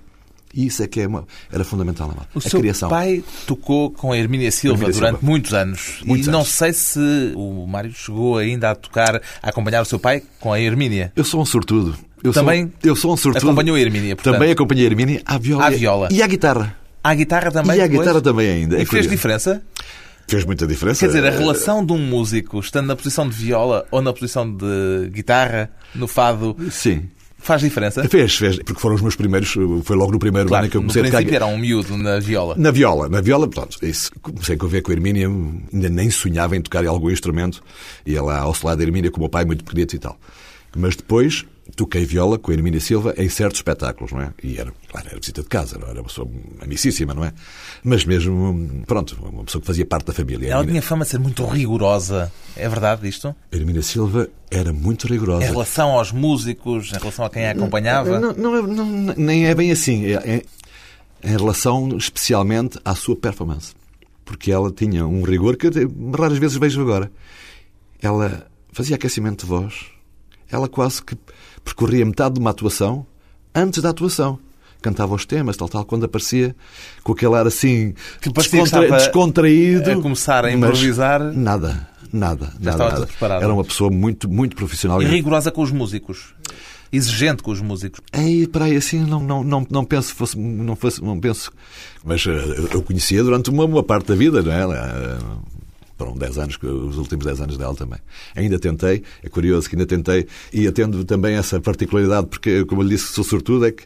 E 0.53 0.65
isso 0.65 0.81
é 0.81 0.87
que 0.87 0.99
é 1.01 1.07
uma, 1.07 1.25
era 1.51 1.63
fundamental. 1.63 2.07
Amália. 2.09 2.27
O 2.33 2.39
a 2.39 2.41
seu 2.41 2.59
criação. 2.59 2.89
pai 2.89 3.23
tocou 3.45 3.91
com 3.91 4.11
a 4.11 4.17
Hermínia 4.17 4.51
Silva 4.51 4.75
Hermínia 4.83 4.93
durante 4.93 5.19
Silva. 5.19 5.31
muitos 5.31 5.53
anos. 5.53 6.01
Muitos 6.05 6.27
e 6.27 6.31
não 6.31 6.39
anos. 6.39 6.51
sei 6.51 6.73
se 6.73 7.33
o 7.35 7.67
Mário 7.67 7.91
chegou 7.93 8.37
ainda 8.37 8.71
a 8.71 8.75
tocar, 8.75 9.21
a 9.43 9.49
acompanhar 9.49 9.81
o 9.81 9.85
seu 9.85 9.99
pai 9.99 10.23
com 10.39 10.51
a 10.51 10.59
Hermínia. 10.59 11.11
Eu 11.15 11.23
sou 11.23 11.41
um 11.41 11.45
sortudo. 11.45 11.95
Eu 12.23 12.33
Também 12.33 12.63
sou, 12.63 12.71
eu 12.83 12.95
sou 12.95 13.13
um 13.13 13.17
sortudo. 13.17 13.45
acompanhou 13.45 13.75
a 13.77 13.79
Hermínia, 13.79 14.15
portanto. 14.15 14.33
Também 14.33 14.51
acompanhei 14.51 14.85
a 14.85 14.87
Hermínia 14.89 15.21
à 15.25 15.37
viola. 15.37 15.65
À 15.65 15.69
viola. 15.69 16.07
E 16.11 16.21
à 16.21 16.27
guitarra. 16.27 16.75
À 17.03 17.13
guitarra 17.13 17.51
também? 17.51 17.77
e 17.77 17.81
à 17.81 17.87
depois? 17.87 17.99
guitarra 18.07 18.21
também 18.21 18.49
ainda. 18.49 18.73
E 18.75 18.77
É 18.77 18.79
fez 18.79 18.89
curioso. 18.89 19.09
diferença? 19.09 19.61
Fez 20.27 20.45
muita 20.45 20.67
diferença. 20.67 20.99
Quer 20.99 21.07
dizer, 21.07 21.25
a 21.25 21.29
relação 21.31 21.83
de 21.85 21.93
um 21.93 21.97
músico 21.97 22.59
estando 22.59 22.87
na 22.87 22.95
posição 22.95 23.27
de 23.29 23.35
viola 23.35 23.85
ou 23.89 24.01
na 24.01 24.11
posição 24.13 24.51
de 24.51 25.09
guitarra, 25.11 25.71
no 25.95 26.07
fado, 26.07 26.55
Sim. 26.69 27.09
Faz 27.39 27.61
diferença? 27.61 28.07
Fez, 28.07 28.35
fez. 28.35 28.57
Porque 28.57 28.79
foram 28.79 28.95
os 28.95 29.01
meus 29.01 29.15
primeiros. 29.15 29.55
Foi 29.83 29.95
logo 29.95 30.11
no 30.11 30.19
primeiro 30.19 30.47
Claro, 30.47 30.63
ano 30.65 30.71
que 30.71 30.77
eu 30.77 30.81
comecei 30.81 31.01
a 31.01 31.05
tocar. 31.05 31.33
era 31.33 31.45
um 31.45 31.57
miúdo 31.57 31.97
na 31.97 32.19
viola. 32.19 32.55
Na 32.57 32.71
viola, 32.71 33.09
na 33.09 33.21
viola, 33.21 33.47
pronto, 33.47 33.77
isso, 33.83 34.11
comecei 34.21 34.57
a 34.59 34.65
ver 34.65 34.81
com 34.81 34.91
a 34.91 34.93
Hermínia, 34.93 35.27
ainda 35.27 35.89
nem 35.89 36.09
sonhava 36.09 36.55
em 36.55 36.61
tocar 36.61 36.85
algum 36.85 37.09
instrumento, 37.09 37.63
ia 38.05 38.21
lá 38.21 38.39
ao 38.39 38.55
lado 38.63 38.77
da 38.77 38.83
Hermínia 38.83 39.09
com 39.09 39.17
o 39.17 39.21
meu 39.21 39.29
pai, 39.29 39.45
muito 39.45 39.63
pequenito 39.63 39.95
e 39.95 39.99
tal. 39.99 40.17
Mas 40.75 40.95
depois 40.95 41.45
toquei 41.75 42.05
viola 42.05 42.37
com 42.37 42.51
a 42.51 42.53
Hermínia 42.53 42.79
Silva 42.79 43.13
em 43.17 43.27
certos 43.29 43.59
espetáculos, 43.59 44.11
não 44.11 44.21
é? 44.21 44.33
E 44.43 44.57
era, 44.57 44.71
claro, 44.89 45.07
era 45.09 45.19
visita 45.19 45.41
de 45.41 45.47
casa, 45.49 45.77
não 45.77 45.87
era 45.87 45.99
uma 46.01 46.07
pessoa 46.07 46.27
amicíssima, 46.61 47.13
não 47.13 47.23
é? 47.23 47.33
Mas 47.83 48.05
mesmo, 48.05 48.83
pronto, 48.87 49.17
uma 49.21 49.43
pessoa 49.43 49.61
que 49.61 49.67
fazia 49.67 49.85
parte 49.85 50.05
da 50.07 50.13
família. 50.13 50.47
Ela 50.49 50.61
Hermínia, 50.61 50.81
tinha 50.81 50.87
fama 50.89 51.03
de 51.05 51.11
ser 51.11 51.19
muito 51.19 51.45
rigorosa. 51.45 52.31
É 52.55 52.67
verdade 52.67 53.07
isto? 53.07 53.35
a 53.51 53.55
Hermínia 53.55 53.81
Silva 53.81 54.29
era 54.51 54.71
muito 54.73 55.07
Em 55.07 55.11
rigorosa. 55.11 55.45
relação 55.45 55.89
aos 55.91 56.11
músicos, 56.11 56.91
em 56.93 56.97
relação 56.97 57.25
a 57.25 57.29
quem 57.29 57.45
a 57.47 57.51
acompanhava? 57.51 58.19
Não, 58.19 58.33
não, 58.33 58.55
é- 58.57 58.61
não- 58.61 59.13
nem 59.15 59.47
é 59.47 59.55
bem 59.55 59.71
assim. 59.71 60.05
É, 60.05 60.13
é 60.15 60.43
em 61.21 61.31
relação 61.37 61.97
especialmente 61.97 62.79
à 62.85 62.95
sua 62.95 63.15
performance. 63.15 63.73
Porque 64.23 64.51
ela 64.51 64.71
tinha 64.71 65.05
um 65.07 65.23
rigor 65.23 65.57
que 65.57 65.67
raras 66.17 66.37
vezes 66.37 66.55
vejo 66.57 66.81
agora. 66.81 67.11
Ela 68.01 68.47
fazia 68.71 68.95
aquecimento 68.95 69.41
de 69.43 69.49
voz. 69.49 69.85
Ela 70.51 70.67
quase 70.67 71.01
que 71.03 71.15
percorria 71.63 72.05
metade 72.05 72.35
de 72.35 72.39
uma 72.39 72.49
atuação 72.51 73.05
antes 73.53 73.81
da 73.81 73.89
atuação. 73.89 74.39
Cantava 74.81 75.13
os 75.13 75.25
temas, 75.25 75.57
tal, 75.57 75.67
tal, 75.67 75.83
quando 75.83 76.05
aparecia 76.05 76.55
com 77.03 77.11
aquele 77.11 77.35
ar 77.35 77.45
assim 77.45 77.93
Que 78.21 78.29
que 78.29 78.33
descontra- 78.33 78.63
estava 78.85 78.97
descontraído. 78.97 79.91
a 79.91 80.01
começar 80.01 80.45
a 80.45 80.51
improvisar. 80.53 81.19
Nada, 81.33 81.85
nada, 82.13 82.53
nada. 82.61 82.77
nada. 83.19 83.33
Era 83.35 83.53
uma 83.53 83.65
pessoa 83.65 83.89
muito, 83.91 84.29
muito 84.29 84.55
profissional. 84.55 85.01
E 85.01 85.05
rigorosa 85.05 85.51
com 85.51 85.61
os 85.61 85.71
músicos. 85.71 86.33
Exigente 86.91 87.43
com 87.43 87.51
os 87.51 87.59
músicos. 87.61 87.99
Aí, 88.13 88.47
para 88.47 88.65
aí, 88.65 88.77
assim, 88.77 88.99
não, 89.05 89.19
não, 89.21 89.43
não, 89.43 89.67
não 89.69 89.83
penso 89.85 90.11
que 90.11 90.15
fosse, 90.17 90.35
não 90.39 90.75
fosse, 90.77 91.03
não 91.03 91.19
penso. 91.19 91.51
Mas 92.03 92.25
eh, 92.25 92.31
eu 92.73 92.81
conhecia 92.81 93.21
durante 93.21 93.49
uma, 93.51 93.65
uma 93.65 93.83
parte 93.83 94.07
da 94.07 94.15
vida, 94.15 94.41
não 94.41 94.51
é? 94.51 95.17
Foram 95.99 96.13
10 96.13 96.37
anos, 96.37 96.57
os 96.63 96.97
últimos 96.97 97.25
10 97.25 97.41
anos 97.41 97.57
dela 97.57 97.75
também. 97.75 97.99
Ainda 98.33 98.57
tentei, 98.57 99.03
é 99.21 99.27
curioso 99.27 99.69
que 99.69 99.75
ainda 99.75 99.85
tentei, 99.85 100.25
e 100.53 100.65
atendo 100.65 101.03
também 101.03 101.35
essa 101.35 101.59
particularidade, 101.59 102.27
porque, 102.27 102.63
como 102.63 102.81
eu 102.81 102.87
lhe 102.87 102.95
disse, 102.95 103.11
sou 103.11 103.23
sortudo, 103.23 103.65
é 103.65 103.71
que 103.71 103.83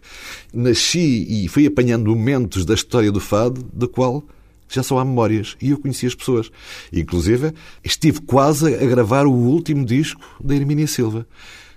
nasci 0.53 1.25
e 1.27 1.47
fui 1.47 1.65
apanhando 1.65 2.05
momentos 2.05 2.65
da 2.65 2.75
história 2.75 3.11
do 3.11 3.19
fado, 3.19 3.65
do 3.73 3.89
qual 3.89 4.23
já 4.69 4.83
só 4.83 4.99
há 4.99 5.05
memórias. 5.05 5.57
E 5.59 5.71
eu 5.71 5.79
conheci 5.79 6.05
as 6.05 6.13
pessoas. 6.13 6.51
Inclusive, 6.91 7.51
estive 7.83 8.21
quase 8.21 8.75
a 8.75 8.85
gravar 8.85 9.25
o 9.25 9.31
último 9.31 9.83
disco 9.83 10.21
da 10.39 10.55
Hermínia 10.55 10.85
Silva 10.85 11.25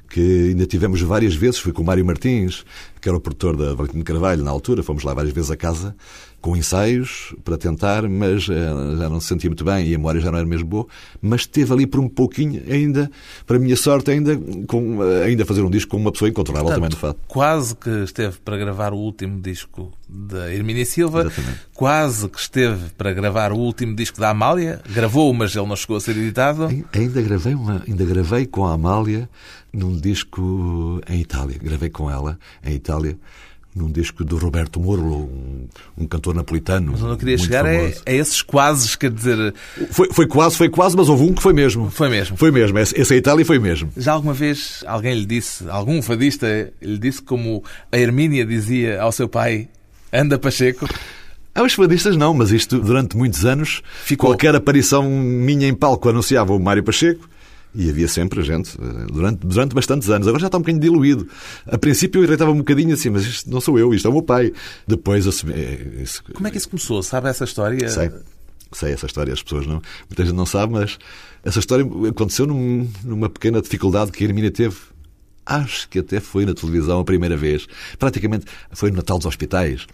que 0.09 0.49
ainda 0.51 0.67
tivemos 0.67 1.01
várias 1.03 1.35
vezes, 1.35 1.59
fui 1.59 1.73
com 1.73 1.83
o 1.83 1.85
Mário 1.85 2.05
Martins, 2.05 2.65
que 3.01 3.09
era 3.09 3.17
o 3.17 3.21
produtor 3.21 3.57
da 3.57 3.75
Valentim 3.75 3.99
de 3.99 4.05
Carvalho 4.05 4.43
na 4.43 4.51
altura, 4.51 4.83
fomos 4.83 5.03
lá 5.05 5.15
várias 5.15 5.33
vezes 5.33 5.51
a 5.51 5.57
casa 5.57 5.95
com 6.41 6.57
ensaios 6.57 7.35
para 7.45 7.57
tentar, 7.59 8.09
mas 8.09 8.49
eh, 8.49 8.97
já 8.99 9.09
não 9.09 9.19
se 9.21 9.27
sentia 9.27 9.51
muito 9.51 9.65
bem 9.65 9.87
e 9.89 9.95
a 9.95 9.99
memória 9.99 10.21
já 10.21 10.31
não 10.31 10.39
era 10.39 10.47
mesmo 10.47 10.67
boa, 10.67 10.87
mas 11.21 11.41
esteve 11.41 11.73
ali 11.73 11.87
por 11.89 11.99
um 11.99 12.09
pouquinho 12.09 12.63
ainda, 12.73 13.11
para 13.45 13.57
a 13.57 13.59
minha 13.59 13.77
sorte, 13.77 14.11
ainda, 14.13 14.37
com, 14.69 15.03
eh, 15.03 15.25
ainda 15.25 15.45
fazer 15.45 15.63
um 15.63 15.71
disco 15.71 15.91
com 15.93 15.97
uma 15.97 16.13
pessoa 16.13 16.29
incontrolável 16.29 16.71
também 16.73 16.89
do 16.91 16.97
fado. 16.97 17.17
Quase 17.27 17.75
que 17.75 17.91
esteve 18.05 18.37
para 18.45 18.57
gravar 18.57 18.93
o 18.93 18.97
último 18.97 19.41
disco 19.41 19.93
da 20.09 20.53
Hermínia 20.53 20.85
Silva. 20.85 21.23
Exatamente. 21.23 21.61
Quase 21.75 22.29
que 22.29 22.39
esteve 22.39 22.91
para 22.97 23.13
gravar 23.13 23.51
o 23.53 23.57
último 23.59 23.97
disco 23.97 24.21
da 24.21 24.31
Amália. 24.31 24.81
Gravou, 24.93 25.33
mas 25.35 25.55
ele 25.57 25.67
não 25.67 25.75
chegou 25.75 25.97
a 25.97 26.01
ser 26.01 26.17
editado. 26.17 26.65
Ai- 26.67 26.85
Ainda 26.95 27.21
gravei, 27.23 27.55
uma, 27.55 27.83
ainda 27.89 28.05
gravei 28.05 28.47
com 28.47 28.65
a 28.65 28.73
Amália 28.73 29.29
num 29.77 29.97
disco 29.97 31.01
em 31.09 31.21
Itália. 31.21 31.59
Gravei 31.63 31.91
com 31.91 32.11
ela 32.11 32.39
em 32.65 32.75
Itália 32.75 33.19
num 33.77 33.93
disco 33.93 34.25
do 34.25 34.39
Roberto 34.39 34.81
Morlo, 34.81 35.25
um, 35.25 35.69
um 35.99 36.07
cantor 36.07 36.35
napolitano. 36.35 36.93
Mas 36.93 37.03
onde 37.03 37.13
eu 37.13 37.17
queria 37.19 37.37
chegar 37.37 37.67
é, 37.67 37.95
a 38.07 38.13
esses 38.13 38.41
quases, 38.41 38.97
quer 38.97 39.11
dizer, 39.11 39.55
Foi, 39.91 40.09
foi 40.11 40.27
quase, 40.27 40.57
foi 40.57 40.71
quase, 40.71 40.97
mas 40.97 41.11
houve 41.11 41.25
um 41.25 41.35
que 41.35 41.43
foi 41.43 41.53
mesmo. 41.53 41.91
Foi 41.91 42.09
mesmo. 42.09 42.39
Foi 42.39 42.51
mesmo. 42.51 42.79
Esse, 42.79 42.99
esse 42.99 43.13
a 43.13 43.17
Itália 43.19 43.45
foi 43.45 43.59
mesmo. 43.59 43.93
já 43.95 44.13
alguma 44.13 44.33
vez 44.33 44.83
alguém 44.87 45.15
lhe 45.15 45.27
disse, 45.27 45.69
algum 45.69 46.01
fadista 46.01 46.73
lhe 46.81 46.97
disse 46.99 47.21
como 47.21 47.63
a 47.93 47.99
Hermínia 47.99 48.47
dizia 48.47 48.99
ao 49.03 49.13
seu 49.13 49.29
pai, 49.29 49.69
anda 50.11 50.39
Pacheco? 50.39 50.89
Ah, 51.55 51.63
os 51.63 51.75
fadistas 51.75 52.17
não, 52.17 52.33
mas 52.33 52.53
isto 52.53 52.81
durante 52.81 53.15
muitos 53.15 53.45
anos, 53.45 53.83
Ficou. 54.05 54.31
qualquer 54.31 54.55
aparição 54.55 55.03
minha 55.11 55.69
em 55.69 55.75
palco 55.75 56.09
anunciava 56.09 56.55
o 56.55 56.59
Mário 56.59 56.83
Pacheco 56.83 57.29
e 57.77 57.91
havia 57.91 58.09
sempre 58.09 58.43
gente, 58.43 58.77
eh, 58.81 59.07
durante, 59.13 59.47
durante 59.47 59.75
bastantes 59.75 60.09
anos. 60.09 60.27
Agora 60.27 60.41
já 60.41 60.47
está 60.47 60.57
um 60.59 60.63
bocadinho 60.63 60.81
diluído. 60.83 61.29
A 61.67 61.77
princípio 61.77 62.21
eu 62.21 62.25
irritava 62.25 62.51
um 62.51 62.57
bocadinho 62.59 62.95
assim, 62.95 63.11
mas 63.11 63.25
isto 63.25 63.51
não 63.51 63.61
sou 63.61 63.79
eu, 63.79 63.93
isto 63.95 64.07
é 64.07 64.11
o 64.11 64.15
meu 64.15 64.23
pai. 64.23 64.53
Depois 64.87 65.27
assumi. 65.27 65.53
eh, 65.53 66.03
isso- 66.03 66.23
Como 66.33 66.49
é 66.49 66.51
que 66.51 66.57
isso 66.57 66.69
começou? 66.69 67.03
Sabe 67.03 67.29
essa 67.29 67.45
história? 67.45 67.89
Sei, 67.89 68.11
sei 68.73 68.93
essa 68.93 69.07
história, 69.07 69.33
as 69.33 69.43
pessoas 69.43 69.67
não. 69.67 69.83
Muita 70.09 70.25
gente 70.25 70.35
não 70.35 70.47
sabe, 70.47 70.73
mas 70.73 70.99
essa 71.45 71.59
história 71.59 71.85
aconteceu 72.09 72.47
num- 72.47 72.89
numa 73.05 73.29
pequena 73.29 73.61
dificuldade 73.61 74.11
que 74.11 74.25
a 74.25 74.27
Hermínia 74.27 74.51
teve. 74.51 74.77
Acho 75.45 75.89
que 75.89 76.01
até 76.01 76.19
foi 76.19 76.45
na 76.45 76.55
televisão 76.55 76.99
a 76.99 77.05
primeira 77.05 77.37
vez. 77.37 77.67
Praticamente 78.01 78.47
foi 78.73 78.91
no 78.91 78.97
Natal 78.97 79.17
dos 79.19 79.27
Hospitais. 79.27 79.87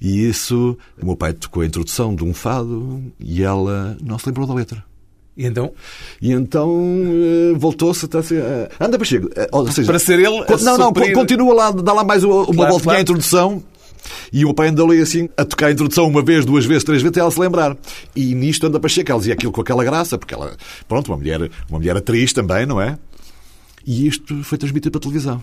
E 0.00 0.26
isso, 0.26 0.76
o 1.02 1.04
meu 1.06 1.16
pai 1.16 1.32
tocou 1.34 1.62
a 1.62 1.66
introdução 1.66 2.14
de 2.14 2.24
um 2.24 2.32
fado 2.32 3.02
e 3.20 3.42
ela 3.42 3.96
não 4.02 4.18
se 4.18 4.26
lembrou 4.26 4.46
da 4.46 4.54
letra. 4.54 4.82
E 5.36 5.44
então, 5.44 5.72
E 6.22 6.32
então 6.32 6.80
eh, 7.52 7.54
voltou-se 7.58 8.06
até 8.06 8.18
assim, 8.18 8.36
anda 8.80 8.98
Pacheco. 8.98 9.28
Eh, 9.36 9.48
Ou 9.52 9.70
seja, 9.70 9.86
Para 9.86 9.98
ser 9.98 10.18
ele 10.18 10.26
a 10.48 10.56
Não, 10.56 10.78
não, 10.78 10.86
suprir- 10.88 11.12
continua 11.12 11.52
lá, 11.54 11.70
dá 11.70 11.92
lá 11.92 12.02
mais 12.04 12.24
uma, 12.24 12.44
Claro, 12.46 12.54
voltinha 12.54 12.80
claro. 12.80 12.98
à 12.98 13.02
introdução. 13.02 13.62
E 14.32 14.44
o 14.44 14.54
pai 14.54 14.68
andou 14.68 14.88
ali 14.90 15.00
assim, 15.00 15.28
a 15.36 15.44
tocar 15.44 15.66
a 15.66 15.72
introdução 15.72 16.06
uma 16.06 16.22
vez, 16.22 16.44
duas 16.44 16.64
vezes, 16.64 16.84
três 16.84 17.02
vezes, 17.02 17.10
até 17.10 17.20
ela 17.20 17.30
se 17.30 17.40
lembrar. 17.40 17.76
E 18.14 18.34
nisto 18.34 18.66
anda 18.66 18.78
Pacheco, 18.80 19.10
ela 19.10 19.18
dizia 19.18 19.34
aquilo 19.34 19.52
com 19.52 19.60
aquela 19.60 19.82
graça, 19.84 20.16
porque 20.16 20.32
ela, 20.32 20.56
pronto, 20.88 21.08
uma 21.10 21.16
mulher, 21.18 21.50
uma 21.68 21.78
mulher 21.78 21.96
atriz 21.96 22.32
também, 22.32 22.64
não 22.64 22.80
é? 22.80 22.98
E 23.84 24.06
isto 24.06 24.42
foi 24.44 24.56
transmitido 24.58 24.92
para 24.92 24.98
a 24.98 25.02
televisão. 25.02 25.42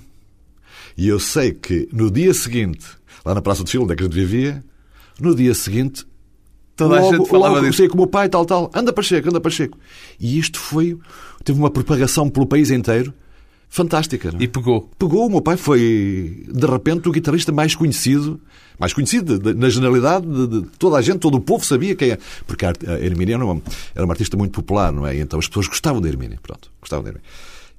E 0.97 1.08
eu 1.08 1.19
sei 1.19 1.51
que 1.51 1.88
no 1.91 2.10
dia 2.10 2.34
seguinte, 2.34 2.86
lá 3.25 3.36
na 3.36 3.41
Praça 3.41 3.63
do 3.63 3.69
Chile, 3.69 3.84
onde 3.84 3.93
é 3.93 3.95
que 3.95 4.03
a 4.03 4.06
gente 4.06 4.15
vivia, 4.15 4.63
no 5.19 5.36
dia 5.36 5.53
seguinte, 5.53 6.06
Toda 6.75 6.97
a 6.97 7.01
logo, 7.01 7.17
gente 7.17 7.29
falava 7.29 7.53
logo, 7.55 7.65
disso. 7.67 7.77
sei 7.77 7.88
que 7.88 7.93
o 7.93 7.97
meu 7.97 8.07
pai, 8.07 8.27
tal, 8.29 8.45
tal, 8.45 8.71
anda 8.73 8.91
Pacheco, 8.91 9.29
anda 9.29 9.39
Pacheco. 9.39 9.77
E 10.19 10.39
isto 10.39 10.59
foi, 10.59 10.97
teve 11.43 11.59
uma 11.59 11.69
propagação 11.69 12.27
pelo 12.29 12.45
país 12.47 12.71
inteiro 12.71 13.13
fantástica. 13.69 14.31
não 14.31 14.39
é? 14.39 14.43
e 14.43 14.47
pegou. 14.47 14.89
Pegou, 14.97 15.27
o 15.27 15.29
meu 15.29 15.41
pai 15.41 15.57
foi, 15.57 16.43
de 16.51 16.65
repente, 16.67 17.07
o 17.07 17.12
guitarrista 17.12 17.51
mais 17.51 17.75
conhecido, 17.75 18.39
mais 18.79 18.93
conhecido 18.93 19.38
de- 19.38 19.53
de- 19.53 19.59
na 19.59 19.69
generalidade 19.69 20.25
de, 20.27 20.47
de 20.62 20.67
toda 20.77 20.97
a 20.97 21.01
gente, 21.01 21.19
todo 21.19 21.36
o 21.36 21.39
povo 21.41 21.65
sabia 21.65 21.95
quem 21.95 22.12
é. 22.12 22.17
Porque 22.47 22.65
a, 22.65 22.73
a 22.88 22.99
Hermínia 22.99 23.36
era 23.36 23.45
uma, 23.45 23.62
era 23.95 24.05
uma 24.05 24.13
artista 24.13 24.38
muito 24.38 24.51
popular, 24.53 24.91
não 24.91 25.05
é? 25.07 25.15
E 25.15 25.19
então 25.21 25.39
as 25.39 25.47
pessoas 25.47 25.67
gostavam 25.67 26.01
da 26.01 26.07
Hermínia, 26.07 26.39
pronto, 26.41 26.71
gostavam 26.81 27.03
da 27.03 27.09
Hermínia. 27.12 27.27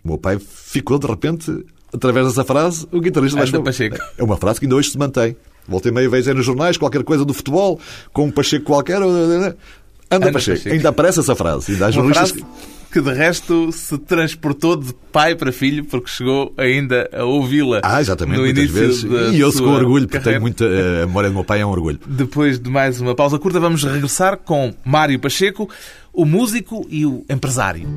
O 0.04 0.09
meu 0.09 0.18
pai 0.18 0.38
ficou, 0.38 0.98
de 0.98 1.07
repente, 1.07 1.64
através 1.92 2.26
dessa 2.26 2.44
frase, 2.44 2.87
o 2.92 3.00
guitarrista 3.00 3.38
mais 3.38 3.50
Anda. 3.50 3.62
Pacheco. 3.62 3.96
É 4.18 4.22
uma 4.22 4.37
frase 4.37 4.59
que 4.61 4.66
ainda 4.66 4.76
hoje 4.76 4.90
se 4.90 4.98
mantém. 4.98 5.37
Voltei 5.68 5.90
meia 5.92 6.09
vez 6.09 6.27
aí 6.29 6.35
nos 6.35 6.44
jornais, 6.46 6.77
qualquer 6.77 7.03
coisa 7.05 7.24
do 7.24 7.33
futebol, 7.35 7.81
com 8.12 8.24
um 8.27 8.31
Pacheco 8.31 8.64
qualquer. 8.66 9.00
Anda, 9.03 9.57
Anda 10.11 10.33
Pacheco. 10.33 10.59
Pacheco. 10.59 10.74
Ainda 10.74 10.88
aparece 10.90 11.20
essa 11.20 11.35
frase. 11.35 11.72
Ainda 11.72 11.87
há 11.87 11.90
jornalistas 11.90 12.31
frase 12.31 12.44
que 12.92 13.00
de 13.00 13.12
resto 13.12 13.72
se 13.72 13.98
transportou 13.98 14.77
de 14.77 14.94
pai 15.11 15.35
para 15.35 15.50
filho 15.50 15.85
porque 15.85 16.09
chegou 16.09 16.55
ainda 16.57 17.11
a 17.12 17.24
ouvi-la 17.24 17.81
Ah, 17.83 18.00
exatamente, 18.00 18.37
no 18.37 18.44
muitas 18.44 18.70
vezes. 18.70 19.03
E 19.33 19.40
eu 19.40 19.53
com 19.53 19.64
orgulho, 19.72 20.07
porque 20.07 20.22
tenho 20.22 20.40
muita. 20.40 20.64
eh, 20.64 21.03
A 21.03 21.07
memória 21.07 21.29
do 21.29 21.35
meu 21.35 21.44
pai 21.44 21.61
é 21.61 21.66
um 21.66 21.70
orgulho. 21.70 21.98
Depois 22.07 22.61
de 22.61 22.70
mais 22.70 23.00
uma 23.00 23.12
pausa 23.16 23.37
curta, 23.37 23.59
vamos 23.59 23.83
regressar 23.83 24.38
com 24.38 24.72
Mário 24.85 25.18
Pacheco, 25.18 25.68
o 26.12 26.24
músico 26.24 26.87
e 26.88 27.05
o 27.05 27.24
empresário. 27.29 27.88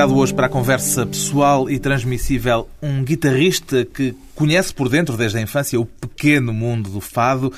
Convidado 0.00 0.18
hoje 0.18 0.32
para 0.32 0.46
a 0.46 0.48
conversa 0.48 1.04
pessoal 1.04 1.68
e 1.68 1.78
transmissível, 1.78 2.66
um 2.80 3.04
guitarrista 3.04 3.84
que 3.84 4.16
conhece 4.34 4.72
por 4.72 4.88
dentro 4.88 5.14
desde 5.14 5.36
a 5.36 5.42
infância 5.42 5.78
o 5.78 5.84
pequeno 5.84 6.54
mundo 6.54 6.88
do 6.88 7.02
fado. 7.02 7.52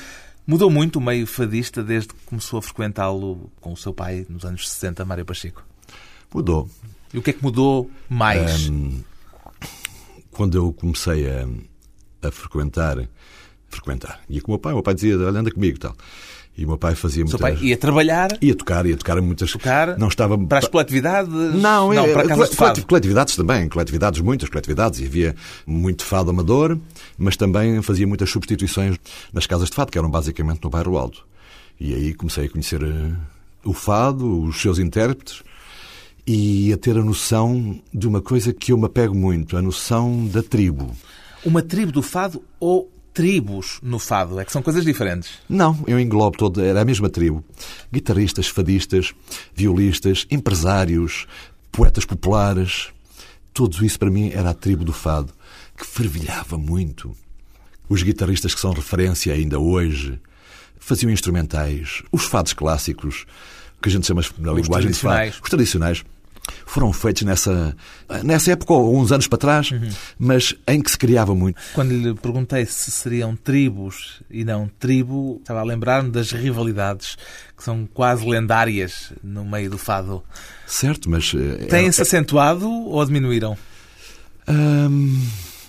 Mudou 0.45 0.69
muito 0.69 0.97
o 0.97 1.01
meio 1.01 1.25
fadista 1.25 1.81
desde 1.81 2.09
que 2.09 2.15
começou 2.25 2.59
a 2.59 2.61
frequentá-lo 2.61 3.49
com 3.61 3.71
o 3.71 3.77
seu 3.77 3.93
pai 3.93 4.25
nos 4.27 4.43
anos 4.43 4.69
60, 4.69 5.05
Mário 5.05 5.23
Pacheco. 5.23 5.63
Mudou. 6.33 6.69
E 7.13 7.17
o 7.17 7.21
que 7.21 7.29
é 7.29 7.33
que 7.33 7.41
mudou 7.41 7.89
mais? 8.09 8.69
Quando 10.29 10.57
eu 10.57 10.73
comecei 10.73 11.25
a, 11.29 11.47
a 12.27 12.29
frequentar, 12.29 13.07
frequentar, 13.69 14.19
ia 14.27 14.41
com 14.41 14.51
o 14.51 14.55
meu 14.55 14.59
pai, 14.59 14.73
o 14.73 14.75
meu 14.75 14.83
pai 14.83 14.95
dizia, 14.95 15.17
olha, 15.17 15.39
anda 15.39 15.49
comigo 15.49 15.77
e 15.77 15.79
tal. 15.79 15.95
E 16.55 16.65
o 16.65 16.67
meu 16.67 16.77
pai 16.77 16.93
fazia 16.93 17.25
o 17.25 17.27
seu 17.27 17.39
muitas... 17.39 17.59
pai 17.59 17.67
ia 17.67 17.75
trabalhar, 17.75 18.37
Ia 18.39 18.53
tocar, 18.55 18.85
ia 18.85 18.95
tocar 18.95 19.19
muitas... 19.21 19.51
tocar 19.51 19.97
Não 19.97 20.07
estava... 20.07 20.37
para 20.37 20.59
as 20.59 20.67
coletividades? 20.67 21.31
Não, 21.33 21.91
não 21.91 22.05
é, 22.05 22.13
para 22.13 22.27
casas 22.27 22.51
de 22.51 22.55
fado. 22.55 22.85
coletividades 22.85 23.35
também, 23.35 23.67
coletividades, 23.67 24.21
muitas 24.21 24.49
coletividades, 24.49 24.99
e 24.99 25.05
havia 25.05 25.35
muito 25.65 26.05
fado 26.05 26.29
amador, 26.29 26.77
mas 27.17 27.35
também 27.35 27.81
fazia 27.81 28.05
muitas 28.05 28.29
substituições 28.29 28.97
nas 29.33 29.47
casas 29.47 29.69
de 29.69 29.75
fado, 29.75 29.91
que 29.91 29.97
eram 29.97 30.11
basicamente 30.11 30.61
no 30.63 30.69
bairro 30.69 30.95
Alto. 30.95 31.25
E 31.79 31.93
aí 31.95 32.13
comecei 32.13 32.45
a 32.45 32.49
conhecer 32.49 32.83
eh, 32.83 33.13
o 33.65 33.73
fado, 33.73 34.43
os 34.43 34.61
seus 34.61 34.77
intérpretes, 34.77 35.41
e 36.25 36.71
a 36.71 36.77
ter 36.77 36.97
a 36.97 37.03
noção 37.03 37.81
de 37.91 38.07
uma 38.07 38.21
coisa 38.21 38.53
que 38.53 38.71
eu 38.71 38.77
me 38.77 38.85
apego 38.85 39.15
muito, 39.15 39.57
a 39.57 39.61
noção 39.61 40.27
da 40.27 40.43
tribo. 40.43 40.95
Uma 41.43 41.61
tribo 41.63 41.91
do 41.91 42.01
fado 42.03 42.43
ou 42.59 42.89
tribos 43.13 43.79
no 43.81 43.99
fado? 43.99 44.39
É 44.39 44.45
que 44.45 44.51
são 44.51 44.61
coisas 44.61 44.83
diferentes. 44.83 45.31
Não, 45.47 45.77
eu 45.87 45.99
englobo 45.99 46.37
toda, 46.37 46.63
era 46.63 46.81
a 46.81 46.85
mesma 46.85 47.09
tribo. 47.09 47.43
Guitarristas, 47.91 48.47
fadistas, 48.47 49.13
violistas, 49.53 50.25
empresários, 50.31 51.27
poetas 51.71 52.05
populares. 52.05 52.89
Tudo 53.53 53.85
isso 53.85 53.99
para 53.99 54.09
mim 54.09 54.31
era 54.33 54.49
a 54.49 54.53
tribo 54.53 54.83
do 54.83 54.93
fado, 54.93 55.31
que 55.77 55.85
fervilhava 55.85 56.57
muito. 56.57 57.15
Os 57.87 58.01
guitarristas 58.01 58.55
que 58.55 58.61
são 58.61 58.71
referência 58.71 59.33
ainda 59.33 59.59
hoje 59.59 60.19
faziam 60.79 61.11
instrumentais. 61.11 62.01
Os 62.11 62.25
fados 62.25 62.53
clássicos, 62.53 63.25
que 63.81 63.89
a 63.89 63.91
gente 63.91 64.07
chama 64.07 64.21
na 64.39 64.53
Os 64.53 64.61
linguagem 64.61 64.91
de 64.91 64.97
fado, 64.97 65.33
os 65.41 65.49
tradicionais, 65.49 66.03
foram 66.65 66.91
feitos 66.91 67.23
nessa, 67.23 67.75
nessa 68.23 68.51
época, 68.51 68.73
ou 68.73 68.97
uns 68.99 69.11
anos 69.11 69.27
para 69.27 69.37
trás, 69.37 69.71
Uhum. 69.71 69.89
mas 70.19 70.55
em 70.67 70.81
que 70.81 70.91
se 70.91 70.97
criava 70.97 71.33
muito. 71.35 71.59
Quando 71.73 71.91
lhe 71.91 72.13
perguntei 72.15 72.65
se 72.65 72.91
seriam 72.91 73.35
tribos 73.35 74.21
e 74.29 74.43
não 74.43 74.69
tribo, 74.79 75.37
estava 75.39 75.59
a 75.61 75.63
lembrar-me 75.63 76.09
das 76.11 76.31
rivalidades 76.31 77.17
que 77.57 77.63
são 77.63 77.87
quase 77.93 78.27
lendárias 78.27 79.13
no 79.23 79.45
meio 79.45 79.69
do 79.69 79.77
fado. 79.77 80.23
Certo, 80.67 81.09
mas... 81.09 81.31
eh, 81.35 81.65
Têm-se 81.67 82.01
acentuado 82.01 82.69
ou 82.69 83.05
diminuíram? 83.05 83.57
Hum, 84.47 85.25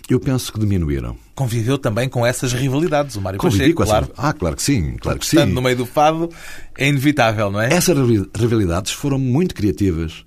eu 0.08 0.18
penso 0.18 0.52
que 0.52 0.58
diminuíram. 0.58 1.16
Conviveu 1.34 1.78
também 1.78 2.08
com 2.08 2.24
essas 2.26 2.52
rivalidades, 2.52 3.16
o 3.16 3.20
Mário 3.20 3.38
Convivi 3.38 3.74
Pacheco, 3.74 3.76
com 3.76 3.82
essa... 3.84 3.92
claro. 3.92 4.12
Ah, 4.16 4.32
claro 4.32 4.56
que 4.56 4.62
sim, 4.62 4.96
claro 5.00 5.18
que 5.18 5.26
sim. 5.26 5.36
Estando 5.36 5.52
no 5.54 5.62
meio 5.62 5.76
do 5.76 5.86
fado, 5.86 6.28
é 6.76 6.88
inevitável, 6.88 7.50
não 7.50 7.60
é? 7.60 7.72
Essas 7.72 7.96
rival- 7.96 8.26
rivalidades 8.36 8.92
foram 8.92 9.18
muito 9.18 9.54
criativas. 9.54 10.24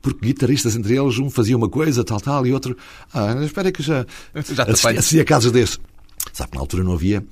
Porque 0.00 0.26
guitarristas 0.26 0.76
entre 0.76 0.96
eles, 0.96 1.18
um 1.18 1.28
fazia 1.30 1.56
uma 1.56 1.68
coisa, 1.68 2.04
tal, 2.04 2.20
tal, 2.20 2.46
e 2.46 2.52
outro. 2.52 2.76
Ah, 3.12 3.34
espera 3.44 3.72
que 3.72 3.82
já. 3.82 4.06
Já. 4.34 4.64
Assistia 4.64 5.22
a 5.22 5.24
casos 5.24 5.50
desses. 5.50 5.78
Sabe, 6.32 6.50
na 6.54 6.60
altura 6.60 6.84
não 6.84 6.92
havia, 6.92 7.24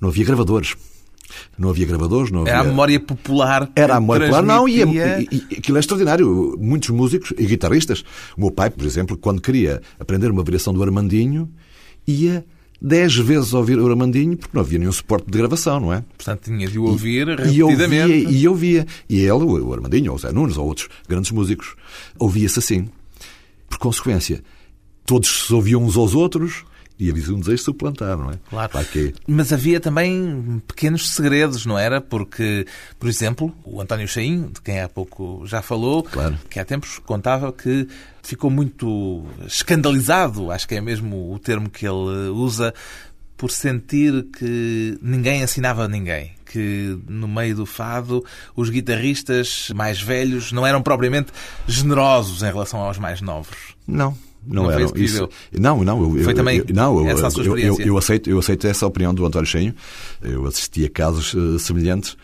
não 0.00 0.08
havia 0.08 0.24
gravadores. 0.24 0.74
Não 1.56 1.70
havia 1.70 1.86
gravadores, 1.86 2.30
não 2.30 2.40
havia. 2.40 2.52
Era 2.52 2.60
a 2.60 2.64
memória 2.64 3.00
popular. 3.00 3.70
Era 3.76 3.96
a 3.96 4.00
memória 4.00 4.26
popular, 4.26 4.42
não, 4.42 4.68
e, 4.68 4.82
e, 4.82 5.46
e 5.50 5.58
aquilo 5.58 5.76
é 5.76 5.80
extraordinário. 5.80 6.56
Muitos 6.58 6.90
músicos 6.90 7.32
e 7.38 7.46
guitarristas. 7.46 8.04
O 8.36 8.40
meu 8.40 8.50
pai, 8.50 8.68
por 8.70 8.84
exemplo, 8.84 9.16
quando 9.16 9.40
queria 9.40 9.80
aprender 9.98 10.30
uma 10.30 10.42
variação 10.42 10.72
do 10.74 10.82
Armandinho, 10.82 11.48
ia 12.06 12.44
dez 12.80 13.14
vezes 13.16 13.52
ouvir 13.52 13.78
o 13.78 13.88
Armandinho, 13.88 14.36
porque 14.36 14.54
não 14.56 14.62
havia 14.62 14.78
nenhum 14.78 14.92
suporte 14.92 15.30
de 15.30 15.36
gravação, 15.38 15.80
não 15.80 15.92
é? 15.92 16.02
Portanto, 16.16 16.44
tinha 16.44 16.66
de 16.66 16.78
o 16.78 16.84
ouvir 16.84 17.28
E 17.28 17.34
repetidamente. 17.36 18.28
e 18.30 18.44
eu 18.44 18.54
via. 18.54 18.86
E 19.08 19.18
ele, 19.20 19.30
o 19.44 19.72
Armandinho, 19.72 20.12
ou 20.12 20.16
o 20.16 20.20
Zé 20.20 20.32
Nunes, 20.32 20.56
ou 20.56 20.66
outros 20.66 20.88
grandes 21.08 21.30
músicos, 21.30 21.74
ouvia-se 22.18 22.58
assim. 22.58 22.88
Por 23.68 23.78
consequência, 23.78 24.42
todos 25.06 25.46
se 25.46 25.52
ouviam 25.54 25.82
uns 25.84 25.96
aos 25.96 26.14
outros 26.14 26.64
e 27.00 27.10
havia 27.10 27.34
um 27.34 27.40
desejo 27.40 27.56
de 27.56 27.62
suplantar, 27.64 28.16
não 28.18 28.30
é? 28.30 28.34
Claro. 28.50 28.86
que 28.92 29.14
Mas 29.26 29.52
havia 29.52 29.80
também 29.80 30.62
pequenos 30.68 31.08
segredos, 31.10 31.64
não 31.64 31.78
era? 31.78 32.00
Porque, 32.00 32.66
por 32.98 33.08
exemplo, 33.08 33.52
o 33.64 33.80
António 33.80 34.06
Chaim, 34.06 34.50
de 34.52 34.60
quem 34.60 34.80
há 34.80 34.88
pouco 34.88 35.42
já 35.46 35.62
falou, 35.62 36.02
Claro. 36.02 36.38
que 36.50 36.60
há 36.60 36.64
tempos 36.64 36.98
contava 36.98 37.50
que 37.52 37.88
ficou 38.22 38.50
muito 38.50 39.24
escandalizado, 39.46 40.50
acho 40.50 40.68
que 40.68 40.74
é 40.74 40.80
mesmo 40.80 41.32
o 41.32 41.38
termo 41.38 41.70
que 41.70 41.86
ele 41.86 42.28
usa, 42.30 42.74
por 43.36 43.50
sentir 43.50 44.26
que 44.38 44.98
ninguém 45.00 45.42
ensinava 45.42 45.84
a 45.84 45.88
ninguém. 45.88 46.32
Que 46.44 46.98
no 47.08 47.26
meio 47.28 47.54
do 47.56 47.64
fado 47.64 48.22
os 48.54 48.68
guitarristas 48.68 49.70
mais 49.74 50.02
velhos 50.02 50.52
não 50.52 50.66
eram 50.66 50.82
propriamente 50.82 51.32
generosos 51.66 52.42
em 52.42 52.46
relação 52.46 52.80
aos 52.80 52.98
mais 52.98 53.22
novos. 53.22 53.56
Não. 53.86 54.14
Não, 54.46 54.70
eram. 54.70 54.92
isso? 54.96 55.28
Não, 55.52 55.84
não. 55.84 56.02
Eu, 56.16 56.24
Foi 56.24 56.32
eu- 56.32 56.36
também 56.36 56.58
eu, 56.58 56.64
não, 56.74 56.98
eu, 57.00 57.06
essa 57.08 57.26
a 57.26 57.30
sua 57.30 57.42
eu, 57.44 57.46
eu, 57.46 57.56
experiência? 57.56 57.82
eu 57.86 57.98
aceito, 57.98 58.30
eu 58.30 58.38
aceito 58.38 58.66
essa 58.66 58.86
opinião 58.86 59.12
do 59.14 59.24
António 59.26 59.46
Cheinho. 59.46 59.74
Eu 60.22 60.46
assisti 60.46 60.84
a 60.84 60.90
casos 60.90 61.34
eh, 61.34 61.58
semelhantes, 61.58 62.16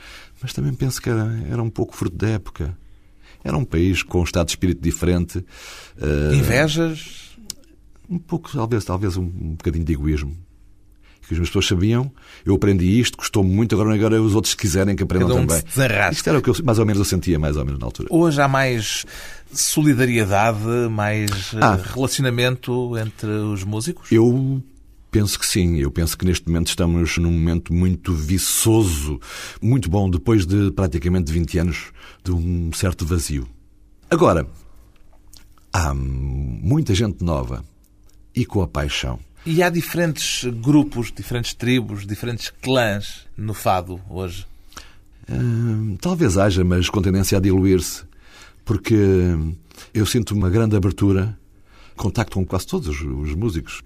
mas 0.43 0.53
também 0.53 0.73
penso 0.73 1.01
que 1.01 1.11
era, 1.11 1.31
era 1.51 1.63
um 1.63 1.71
pouco 1.71 1.95
fruto 1.97 2.17
da 2.17 2.29
época. 2.31 2.77
Era 3.45 3.57
um 3.57 3.65
país 3.65 4.03
com 4.03 4.21
um 4.21 4.25
estado 4.25 4.47
de 4.47 4.53
espírito 4.53 4.81
diferente. 4.83 5.45
eh, 6.01 6.35
Invejas? 6.35 7.37
Um 8.09 8.19
pouco, 8.19 8.51
talvez, 8.53 8.85
talvez 8.85 9.17
um, 9.17 9.23
um 9.25 9.51
bocadinho 9.57 9.85
de 9.85 9.93
egoísmo. 9.93 10.37
Que 11.29 11.35
as 11.35 11.41
pessoas 11.41 11.67
sabiam, 11.67 12.11
eu 12.45 12.55
aprendi 12.55 13.01
isto, 13.01 13.19
custou-me 13.19 13.51
muito, 13.53 13.75
agora, 13.75 13.93
agora 13.95 14.23
os 14.23 14.35
outros 14.35 14.55
quiserem 14.55 14.95
que 14.95 15.03
aprendam 15.03 15.29
Cada 15.31 15.41
um 15.41 15.47
também. 15.47 15.61
se. 15.69 16.13
Isto 16.13 16.29
era 16.29 16.39
o 16.39 16.43
que 16.43 16.51
eu, 16.51 16.55
mais 16.65 16.79
ou 16.79 16.87
menos 16.87 16.99
eu 17.01 17.05
sentia, 17.05 17.37
mais 17.39 17.57
ou 17.57 17.65
menos 17.65 17.81
na 17.81 17.87
altura. 17.87 18.09
Hoje 18.13 18.41
há 18.41 18.47
mais 18.47 19.05
solidariedade, 19.53 20.59
mais 20.91 21.31
eh, 21.55 21.59
Ah. 21.61 21.75
relacionamento 21.95 22.97
entre 22.97 23.29
os 23.29 23.65
músicos? 23.65 24.11
Eu 24.13 24.63
penso 25.11 25.39
que 25.39 25.47
sim. 25.47 25.79
Eu 25.79 25.91
penso 25.91 26.17
que 26.17 26.25
neste 26.25 26.47
momento 26.49 26.69
estamos 26.69 27.19
num 27.19 27.33
momento 27.33 27.73
muito 27.73 28.13
viçoso, 28.15 29.19
muito 29.61 29.91
bom, 29.91 30.09
depois 30.09 30.47
de 30.47 30.71
praticamente 30.73 31.33
20 31.33 31.59
anos 31.59 31.87
de 32.23 32.31
um 32.33 32.71
certo 32.73 33.05
vazio. 33.05 33.49
Agora, 34.11 34.47
há 35.73 35.93
muita 35.93 36.95
gente 36.95 37.25
nova 37.25 37.65
e 38.35 38.45
com 38.45 38.63
a 38.63 38.69
paixão. 38.69 39.19
E 39.47 39.63
há 39.63 39.71
diferentes 39.71 40.45
grupos, 40.61 41.13
diferentes 41.13 41.55
tribos, 41.55 42.05
diferentes 42.07 42.53
clãs 42.61 43.27
no 43.37 43.55
fado 43.55 44.01
hoje. 44.11 44.45
Hum, 45.31 45.97
talvez 46.01 46.37
haja, 46.37 46.65
mas 46.65 46.89
com 46.91 47.01
tendência 47.01 47.39
a 47.39 47.41
diluir-se, 47.41 48.03
porque 48.65 48.97
eu 49.95 50.05
sinto 50.05 50.35
uma 50.35 50.51
grande 50.51 50.77
abertura, 50.77 51.37
contacto 51.97 52.35
com 52.35 52.45
quase 52.45 52.67
todos 52.67 52.89
os, 52.89 53.01
os 53.01 53.35
músicos 53.35 53.83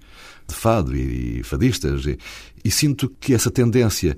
de 0.47 0.55
fado 0.55 0.95
e, 0.95 1.41
fadistas, 1.43 2.05
e, 2.05 2.17
e 2.65 2.71
sinto 2.71 3.07
que 3.19 3.33
essa 3.33 3.49
tendência, 3.51 4.17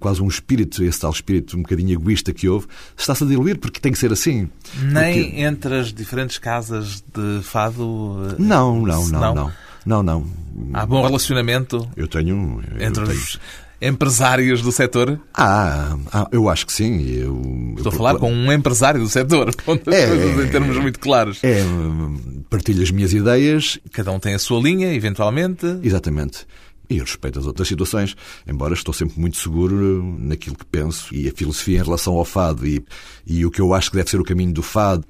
quase 0.00 0.20
um 0.22 0.28
espírito, 0.28 0.82
esse 0.84 1.00
tal 1.00 1.10
espírito 1.12 1.56
um 1.56 1.62
bocadinho 1.62 1.92
egoísta 1.92 2.32
que 2.32 2.48
houve, 2.48 2.66
está-se 2.96 3.22
a 3.24 3.26
diluir, 3.26 3.58
porque 3.58 3.80
tem 3.80 3.92
que 3.92 3.98
ser 3.98 4.12
assim. 4.12 4.48
Nem 4.82 5.24
Porque- 5.24 5.40
entre 5.40 5.74
as 5.78 5.92
diferentes 5.92 6.38
casas 6.38 7.00
de 7.14 7.42
fado. 7.44 8.18
eh, 8.32 8.36
Não, 8.42 8.80
não, 8.84 9.04
se 9.06 9.12
não, 9.12 9.34
não. 9.34 9.52
Não, 9.84 10.02
não. 10.02 10.26
Há 10.74 10.84
bom 10.84 11.02
relacionamento 11.02 11.88
Eu 11.96 12.06
tenho. 12.06 12.60
eu 12.76 12.86
entre 12.86 13.04
tenho- 13.04 13.16
os 13.18 13.38
empresários 13.80 14.60
do 14.60 14.70
setor. 14.70 15.18
Ah, 15.32 15.96
ah, 16.12 16.28
eu 16.30 16.48
acho 16.48 16.66
que 16.66 16.72
sim. 16.72 17.02
Eu, 17.14 17.40
Estou 17.76 17.90
eu 17.90 17.94
a 17.94 17.96
falar 17.96 18.16
com 18.18 18.30
um 18.32 18.52
empresário 18.52 19.00
do 19.00 19.08
setor, 19.08 19.48
É, 19.64 19.64
coisas 19.66 20.38
é, 20.38 20.44
em 20.44 20.48
termos 20.50 20.76
muito 20.76 20.98
claros. 21.00 21.38
É, 21.42 21.62
hum, 21.62 22.42
partilho 22.50 22.82
as 22.82 22.90
minhas 22.90 23.12
ideias 23.12 23.78
Cada 23.92 24.12
um 24.12 24.18
tem 24.20 24.34
a 24.34 24.38
sua 24.38 24.60
linha, 24.60 24.92
eventualmente. 24.92 25.64
Exatamente. 25.82 26.46
E 26.90 26.98
eu 26.98 27.04
respeito 27.04 27.38
as 27.38 27.46
outras 27.46 27.68
situações, 27.68 28.16
embora 28.46 28.74
estou 28.74 28.92
sempre 28.92 29.18
muito 29.18 29.38
seguro 29.38 30.02
naquilo 30.18 30.56
que 30.56 30.66
penso 30.66 31.14
e 31.14 31.28
a 31.28 31.32
filosofia 31.32 31.78
em 31.78 31.82
relação 31.84 32.14
ao 32.16 32.24
fado 32.24 32.66
e, 32.66 32.84
e 33.24 33.46
o 33.46 33.50
que 33.50 33.60
eu 33.60 33.72
acho 33.72 33.90
que 33.92 33.96
deve 33.96 34.10
ser 34.10 34.20
o 34.20 34.24
caminho 34.24 34.52
do 34.52 34.62
fado 34.62 35.04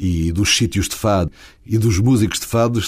e 0.00 0.32
dos 0.32 0.56
sítios 0.56 0.88
de 0.88 0.96
fado 0.96 1.30
e 1.66 1.76
dos 1.76 1.98
músicos 1.98 2.40
de 2.40 2.46
fado, 2.46 2.80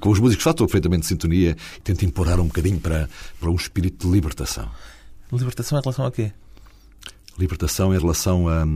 com 0.00 0.10
os 0.10 0.18
músicos 0.18 0.38
de 0.38 0.44
fado 0.44 0.54
estou 0.54 0.66
perfeitamente 0.66 1.02
de 1.02 1.06
sintonia 1.06 1.56
e 1.76 1.80
tento 1.80 2.04
empurrar 2.04 2.40
um 2.40 2.46
bocadinho 2.46 2.80
para, 2.80 3.08
para 3.38 3.48
um 3.48 3.54
espírito 3.54 4.08
de 4.08 4.12
libertação. 4.12 4.68
Libertação 5.32 5.78
em 5.78 5.82
relação 5.82 6.04
a 6.04 6.10
quê? 6.10 6.32
Libertação 7.38 7.94
em 7.94 7.98
relação 7.98 8.48
a 8.48 8.66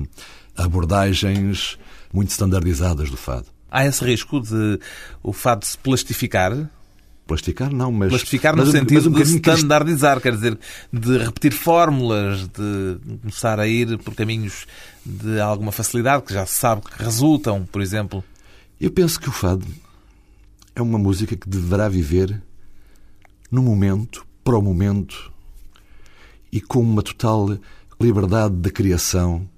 abordagens 0.56 1.76
muito 2.12 2.30
standardizadas 2.30 3.10
do 3.10 3.16
fado. 3.16 3.46
Há 3.68 3.84
esse 3.84 4.04
risco 4.04 4.38
de 4.40 4.78
o 5.20 5.32
fado 5.32 5.64
se 5.64 5.76
plastificar? 5.76 6.70
Plastificar, 7.26 7.72
não, 7.72 7.90
mas... 7.92 8.08
Plastificar 8.10 8.54
mas 8.56 8.64
no 8.66 8.70
um- 8.70 8.72
sentido 8.72 8.94
mas 8.96 9.06
um 9.06 9.10
de 9.10 9.14
bocadinho 9.14 9.40
crist- 9.40 9.56
standardizar, 9.58 10.20
quer 10.20 10.32
dizer, 10.34 10.58
de 10.92 11.18
repetir 11.18 11.52
fórmulas, 11.52 12.46
de 12.48 12.98
começar 13.22 13.58
a 13.60 13.66
ir 13.66 13.96
por 13.98 14.14
caminhos 14.14 14.66
de 15.06 15.40
alguma 15.40 15.72
facilidade 15.72 16.24
que 16.24 16.34
já 16.34 16.44
se 16.44 16.54
sabe 16.54 16.82
que 16.82 17.02
resultam, 17.02 17.64
por 17.70 17.80
exemplo. 17.80 18.22
Eu 18.80 18.90
penso 18.90 19.18
que 19.20 19.28
o 19.28 19.32
fado 19.32 19.64
é 20.74 20.82
uma 20.82 20.98
música 20.98 21.36
que 21.36 21.48
deverá 21.48 21.88
viver 21.88 22.42
no 23.50 23.62
momento, 23.62 24.26
para 24.42 24.58
o 24.58 24.62
momento 24.62 25.30
e 26.50 26.60
com 26.60 26.80
uma 26.80 27.02
total 27.02 27.56
liberdade 28.00 28.54
de 28.56 28.70
criação, 28.70 29.48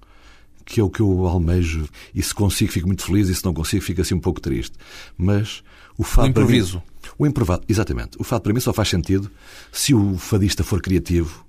que 0.67 0.81
é 0.81 0.83
o 0.83 0.91
que 0.91 1.01
eu 1.01 1.27
almejo. 1.27 1.89
E 2.15 2.23
se 2.23 2.35
consigo, 2.35 2.71
fico 2.71 2.87
muito 2.87 3.05
feliz, 3.05 3.29
e 3.29 3.35
se 3.35 3.45
não 3.45 3.55
consigo, 3.55 3.83
fico 3.83 4.01
assim 4.03 4.15
um 4.15 4.21
pouco 4.21 4.41
triste. 4.41 4.77
Mas 5.17 5.63
o 5.99 6.05
fado. 6.05 6.29
O 6.29 6.33
para 6.33 6.43
mim- 6.43 6.49
improviso. 6.49 6.83
o 7.19 7.27
improviso, 7.27 7.61
exatamente. 7.69 8.17
O 8.19 8.25
fado 8.25 8.43
para 8.43 8.53
mim 8.53 8.61
só 8.61 8.73
faz 8.73 8.89
sentido 8.89 9.31
se 9.73 9.95
o 9.95 10.17
fadista 10.19 10.63
for 10.65 10.81
criativo, 10.81 11.45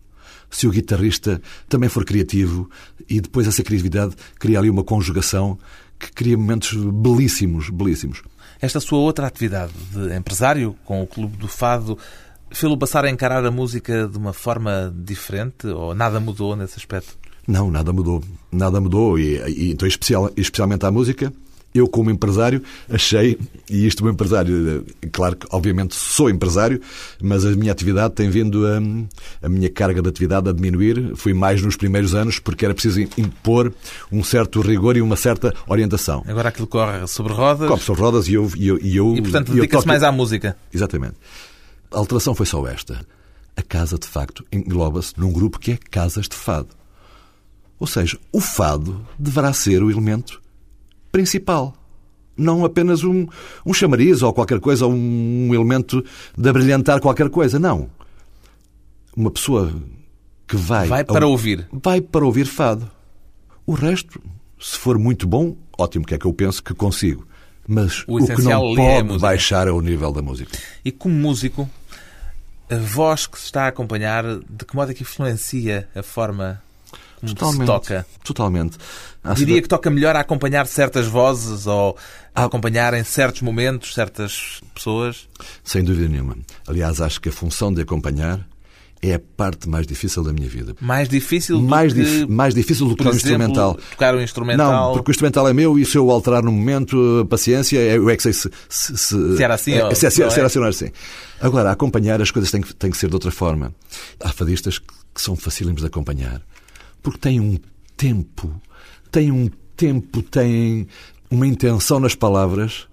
se 0.50 0.68
o 0.68 0.72
guitarrista 0.72 1.42
também 1.68 1.90
for 1.90 2.06
criativo 2.06 2.70
e 3.10 3.20
depois 3.20 3.48
essa 3.48 3.64
criatividade 3.64 4.16
cria 4.40 4.60
ali 4.60 4.70
uma 4.70 4.84
conjugação 4.84 5.58
que 6.00 6.12
cria 6.12 6.38
momentos 6.38 6.74
belíssimos, 6.76 7.70
belíssimos. 7.70 8.22
Esta 8.62 8.80
sua 8.80 9.00
outra 9.00 9.28
atividade 9.28 9.74
de 9.92 10.16
empresário 10.16 10.76
com 10.86 11.02
o 11.02 11.08
Clube 11.08 11.38
do 11.38 11.48
Fado 11.48 11.98
fê-lo 12.52 12.78
passar 12.78 13.04
a 13.06 13.10
encarar 13.10 13.44
a 13.46 13.52
música 13.52 14.08
de 14.08 14.18
uma 14.18 14.32
forma 14.32 14.94
diferente 14.96 15.68
ou 15.68 15.94
nada 15.94 16.20
mudou 16.20 16.56
nesse 16.56 16.78
aspecto? 16.78 17.18
Não, 17.48 17.70
nada 17.70 17.92
mudou. 17.94 18.24
Nada 18.52 18.80
mudou. 18.82 19.20
E, 19.20 19.38
e 19.50 19.72
então, 19.72 19.88
especial, 19.88 20.32
especialmente 20.36 20.86
à 20.86 20.92
música, 20.92 21.32
eu, 21.76 21.88
como 21.88 22.10
empresário, 22.10 22.62
achei, 22.90 23.38
e 23.70 23.86
isto, 23.86 24.06
um 24.06 24.10
empresário, 24.10 24.84
eh, 25.04 25.08
claro 25.12 25.36
que, 25.36 25.46
obviamente, 25.52 25.94
sou 25.94 26.30
empresário, 26.30 26.80
mas 27.22 27.46
a 27.46 27.52
minha 27.52 27.72
atividade 27.72 28.14
tem 28.14 28.30
vindo 28.30 28.66
a, 28.66 29.46
a 29.46 29.50
minha 29.50 29.70
carga 29.70 30.02
de 30.02 30.10
atividade 30.10 30.50
a 30.50 30.54
diminuir. 30.54 31.16
Fui 31.16 31.34
mais 31.34 31.62
nos 31.62 31.76
primeiros 31.76 32.16
anos, 32.16 32.40
porque 32.40 32.66
era 32.66 32.74
preciso 32.74 33.02
impor 33.18 33.74
um 34.12 34.24
certo 34.24 34.62
rigor 34.62 34.96
e 34.98 35.02
uma 35.02 35.16
certa 35.16 35.54
orientação. 35.68 36.24
Agora 36.28 36.50
aquilo 36.50 36.68
corre 36.68 37.06
sobre 37.08 37.34
rodas 37.34 37.68
Copo 37.68 37.84
sobre 37.84 38.02
rodas 38.02 38.28
e 38.28 38.34
eu. 38.36 38.50
E, 38.56 38.68
eu, 38.68 38.80
e, 38.82 38.96
eu, 38.96 39.16
e, 39.16 39.22
portanto, 39.22 39.52
dedica-se 39.52 39.72
toco- 39.84 39.88
mais 39.88 40.02
à 40.04 40.12
música. 40.12 40.58
Exatamente. 40.74 41.16
A 41.92 41.98
alteração 41.98 42.34
foi 42.34 42.46
só 42.46 42.66
esta. 42.68 43.06
A 43.58 43.62
casa, 43.62 43.98
de 43.98 44.08
facto, 44.08 44.44
engloba-se 44.52 45.14
num 45.18 45.32
grupo 45.32 45.60
que 45.60 45.72
é 45.72 45.78
Casas 45.90 46.28
de 46.28 46.36
Fado. 46.36 46.70
Ou 47.80 47.88
seja, 47.88 48.18
o 48.32 48.40
fado 48.40 49.06
deverá 49.20 49.52
ser 49.54 49.84
o 49.84 49.92
elemento 49.92 50.42
principal. 51.16 51.74
Não 52.38 52.66
apenas 52.66 53.06
um, 53.06 53.26
um 53.66 53.74
chamariz 53.74 54.22
ou 54.22 54.34
qualquer 54.34 54.60
coisa, 54.60 54.86
ou 54.86 54.92
um 54.92 55.54
elemento 55.54 56.04
de 56.38 56.50
abrilhantar 56.50 57.00
qualquer 57.00 57.30
coisa. 57.30 57.58
Não. 57.58 57.90
Uma 59.16 59.32
pessoa 59.32 59.74
que 60.46 60.58
vai... 60.58 60.88
Vai 60.88 61.06
para 61.06 61.26
ouvir. 61.26 61.66
Vai 61.72 62.02
para 62.02 62.26
ouvir 62.26 62.46
fado. 62.46 62.92
O 63.66 63.72
resto, 63.74 64.22
se 64.60 64.78
for 64.78 65.00
muito 65.00 65.26
bom, 65.26 65.56
ótimo, 65.78 66.06
que 66.06 66.14
é 66.14 66.18
que 66.18 66.26
eu 66.26 66.34
penso 66.34 66.62
que 66.62 66.74
consigo. 66.74 67.26
Mas 67.66 68.04
O 68.06 68.18
o, 68.18 68.28
que 68.28 68.42
não 68.42 68.52
é 68.52 68.76
pode 68.76 69.08
música. 69.08 69.28
baixar 69.28 69.68
é 69.70 69.72
o 69.72 69.80
nível 69.80 70.12
da 70.12 70.22
música. 70.22 70.52
E 70.84 70.92
como 70.92 71.16
músico, 71.16 71.70
a 72.70 72.76
voz 72.76 73.26
que 73.26 73.40
se 73.40 73.46
está 73.46 73.64
a 73.64 73.68
acompanhar, 73.70 74.26
de 74.26 74.66
que 74.66 74.76
modo 74.76 74.92
é 74.92 74.94
que 74.94 75.04
influencia 75.04 75.88
a 75.96 76.04
forma 76.04 76.62
como 77.38 77.54
se 77.54 77.66
toca? 77.66 78.06
Totalmente. 78.24 78.78
Há 79.24 79.34
Diria 79.34 79.62
que 79.62 79.68
toca 79.68 79.90
melhor 79.90 80.16
a 80.16 80.20
acompanhar 80.20 80.68
certas 80.68 81.08
vozes 81.08 81.66
ou 81.66 81.98
a 82.34 82.44
acompanhar 82.46 82.94
em 82.94 83.04
certos 83.04 83.42
momentos 83.42 83.94
certas 83.94 84.62
pessoas? 84.74 85.28
Sem 85.64 85.84
dúvida 85.84 86.08
nenhuma. 86.08 86.38
Aliás, 86.68 87.02
acho 87.02 87.20
que 87.20 87.30
a 87.30 87.32
função 87.32 87.74
de 87.74 87.82
acompanhar 87.82 88.46
é 89.02 89.14
a 89.16 89.20
parte 89.20 89.68
mais 89.70 89.86
difícil 89.86 90.24
da 90.24 90.32
minha 90.34 90.48
vida. 90.50 90.76
Mais 90.82 91.08
difícil 91.10 91.58
do 91.58 91.64
mais, 91.64 91.94
que, 91.94 92.00
dif 92.04 92.26
mais 92.28 92.54
difícil 92.56 92.88
do 92.88 92.96
que 92.96 93.04
o 93.04 93.10
exemplo, 93.10 93.18
instrumental. 93.18 93.76
tocar 93.92 94.16
o 94.16 94.22
instrumental. 94.22 94.72
Não, 94.72 94.94
porque 94.94 95.10
o 95.10 95.14
instrumental 95.14 95.48
é 95.48 95.54
meu 95.54 95.78
e 95.78 95.86
se 95.86 95.98
eu 95.98 96.10
alterar 96.10 96.42
no 96.44 96.52
momento, 96.52 97.26
paciência, 97.30 97.78
eu 97.80 98.10
é 98.10 98.16
que 98.16 98.24
sei 98.24 98.34
se, 98.34 98.50
se, 98.70 98.98
se, 98.98 99.38
Se 99.38 99.44
era 99.44 99.54
assim 99.56 99.74
é, 99.74 99.86
ou- 99.86 99.94
se, 99.94 100.10
se, 100.10 100.22
não 100.22 100.30
se 100.30 100.36
é? 100.36 100.40
era 100.40 100.48
assim 100.48 100.60
ou 100.60 100.66
assim. 100.66 100.92
Agora, 101.40 101.72
acompanhar 101.72 102.22
as 102.22 102.32
coisas 102.32 102.50
têm 102.52 102.62
que, 102.62 102.74
têm 102.76 102.90
que 102.92 102.98
ser 102.98 103.08
de 103.10 103.14
outra 103.16 103.32
forma. 103.32 103.74
Há 104.20 104.32
fadistas 104.32 104.80
que, 104.80 104.88
que 105.14 105.22
são 105.22 105.36
facílimos 105.36 105.82
de 105.82 105.88
acompanhar 105.88 106.42
porque 107.06 107.20
têm 107.20 107.40
um 107.40 107.56
tempo, 107.96 108.60
têm 109.12 109.32
um 109.32 109.48
tempo, 109.78 110.24
têm 110.24 110.88
uma 111.30 111.46
intenção 111.46 112.00
nas 112.00 112.16
palavras 112.16 112.88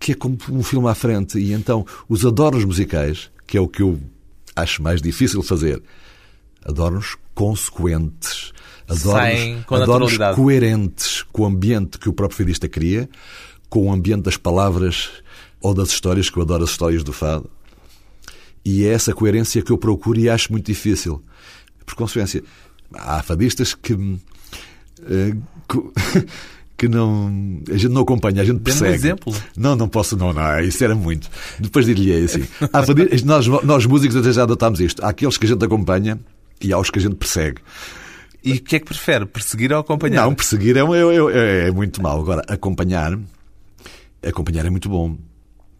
que 0.00 0.12
é 0.12 0.14
como 0.14 0.38
um 0.48 0.62
filme 0.62 0.88
à 0.88 0.94
frente. 0.94 1.38
E 1.38 1.52
então, 1.52 1.84
os 2.08 2.24
adornos 2.24 2.64
musicais, 2.64 3.30
que 3.46 3.58
é 3.58 3.60
o 3.60 3.68
que 3.68 3.82
eu 3.82 4.00
acho 4.56 4.82
mais 4.82 5.02
difícil 5.02 5.42
de 5.42 5.46
fazer, 5.46 5.82
adornos 6.64 7.18
consequentes, 7.34 8.54
adornos, 8.88 9.64
com 9.66 9.74
adornos 9.74 10.16
coerentes 10.34 11.22
com 11.30 11.42
o 11.42 11.46
ambiente 11.46 11.98
que 11.98 12.08
o 12.08 12.14
próprio 12.14 12.38
fadista 12.38 12.66
cria, 12.66 13.10
com 13.68 13.88
o 13.88 13.92
ambiente 13.92 14.22
das 14.22 14.38
palavras 14.38 15.10
ou 15.60 15.74
das 15.74 15.90
histórias, 15.90 16.30
que 16.30 16.38
eu 16.38 16.42
adoro 16.42 16.64
as 16.64 16.70
histórias 16.70 17.04
do 17.04 17.12
fado. 17.12 17.50
E 18.64 18.86
é 18.86 18.88
essa 18.88 19.12
coerência 19.12 19.60
que 19.60 19.70
eu 19.70 19.76
procuro 19.76 20.18
e 20.18 20.30
acho 20.30 20.50
muito 20.50 20.64
difícil. 20.64 21.22
Por 21.84 21.94
consequência, 21.94 22.42
há 22.94 23.22
fadistas 23.22 23.74
que. 23.74 24.18
eh, 25.02 25.34
que 26.76 26.88
não. 26.88 27.60
A 27.70 27.76
gente 27.76 27.92
não 27.92 28.02
acompanha, 28.02 28.42
a 28.42 28.44
gente 28.44 28.58
Dê-me 28.60 28.76
um 28.76 28.80
persegue. 28.80 28.94
exemplo. 28.94 29.34
Não, 29.56 29.76
não 29.76 29.88
posso, 29.88 30.16
não, 30.16 30.32
não, 30.32 30.60
isso 30.60 30.82
era 30.82 30.94
muito. 30.94 31.28
Depois 31.58 31.84
diria 31.86 32.24
assim. 32.24 32.44
Há 32.72 32.82
fadistas, 32.82 33.22
nós, 33.24 33.46
nós 33.46 33.84
músicos 33.86 34.16
até 34.16 34.32
já 34.32 34.42
adotámos 34.44 34.80
isto. 34.80 35.04
Há 35.04 35.10
aqueles 35.10 35.36
que 35.36 35.44
a 35.46 35.48
gente 35.48 35.64
acompanha 35.64 36.18
e 36.60 36.72
há 36.72 36.78
os 36.78 36.90
que 36.90 36.98
a 36.98 37.02
gente 37.02 37.16
persegue. 37.16 37.60
E 38.42 38.52
o 38.54 38.60
que 38.62 38.76
é 38.76 38.78
que 38.78 38.86
prefere? 38.86 39.26
Perseguir 39.26 39.70
ou 39.72 39.78
acompanhar? 39.80 40.24
Não, 40.24 40.34
perseguir 40.34 40.74
é, 40.76 40.80
é- 40.80 40.84
é- 41.64 41.68
é 41.68 41.70
muito 41.70 42.02
mau. 42.02 42.18
Agora, 42.18 42.42
acompanhar, 42.48 43.18
acompanhar 44.26 44.64
é 44.64 44.70
muito 44.70 44.88
bom. 44.88 45.18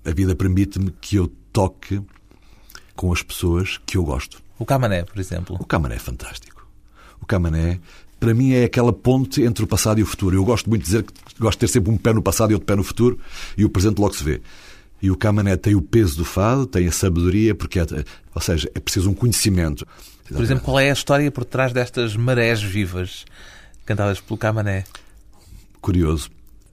A 0.05 0.11
vida 0.13 0.35
permite-me 0.37 0.93
que 1.01 1.17
eu 1.17 1.33
toque 1.53 2.01
com 2.95 3.11
as 3.13 3.23
pessoas 3.23 3.81
que 3.87 3.97
eu 3.97 4.05
gosto. 4.05 4.43
O 4.59 4.67
Camané, 4.67 5.05
por 5.05 5.19
exemplo. 5.19 5.57
O 5.59 5.65
Camané 5.65 5.95
é 5.97 5.99
fantástico. 5.99 6.60
O 7.21 7.27
Camané, 7.27 7.81
para 8.19 8.35
mim, 8.35 8.53
é 8.53 8.65
aquela 8.65 8.93
ponte 8.93 9.43
entre 9.43 9.65
o 9.65 9.67
passado 9.67 10.01
e 10.01 10.03
o 10.03 10.07
futuro. 10.07 10.37
Eu 10.37 10.45
gosto 10.45 10.69
muito 10.69 10.83
de 10.83 10.87
dizer 10.87 11.03
que 11.05 11.13
gosto 11.39 11.59
de 11.59 11.67
ter 11.67 11.69
sempre 11.69 11.91
um 11.91 11.97
pé 11.97 12.13
no 12.13 12.23
passado 12.23 12.51
e 12.51 12.55
outro 12.55 12.67
pé 12.67 12.77
no 12.77 12.85
futuro, 12.85 13.19
e 13.57 13.65
o 13.65 13.71
presente 13.71 13.99
logo 13.99 14.15
se 14.15 14.25
vê. 14.25 14.41
E 15.03 15.11
o 15.11 15.17
Camané 15.17 15.57
tem 15.57 15.75
o 15.75 15.81
peso 15.81 16.17
do 16.17 16.25
fado, 16.25 16.67
tem 16.67 16.87
a 16.87 16.93
sabedoria, 16.93 17.55
porque 17.55 17.81
é, 17.81 17.85
ou 18.35 18.41
seja, 18.41 18.71
é 18.75 18.81
preciso 18.81 19.11
um 19.11 19.15
conhecimento. 19.15 19.87
Por 20.31 20.43
exemplo, 20.43 20.65
qual 20.65 20.79
é 20.79 20.91
a 20.91 20.93
história 20.93 21.31
por 21.31 21.45
trás 21.45 21.73
destas 21.73 22.15
marés 22.15 22.63
vivas 22.63 23.25
cantadas 23.85 24.21
pelo 24.21 24.39
Camané? 24.39 24.85
curioso, 25.81 26.31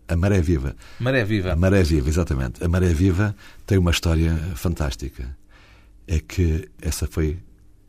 a 0.07 0.15
Maré 0.15 0.41
Viva. 0.41 0.75
Maré 0.99 1.23
viva. 1.23 1.53
A 1.53 1.55
Maré 1.55 1.83
Viva, 1.83 2.10
exatamente. 2.10 2.63
A 2.63 2.67
Maré 2.67 2.93
Viva 2.93 3.36
tem 3.65 3.77
uma 3.77 3.91
história 3.91 4.36
fantástica. 4.55 5.35
É 6.08 6.19
que 6.19 6.69
essa 6.81 7.08
foi 7.08 7.39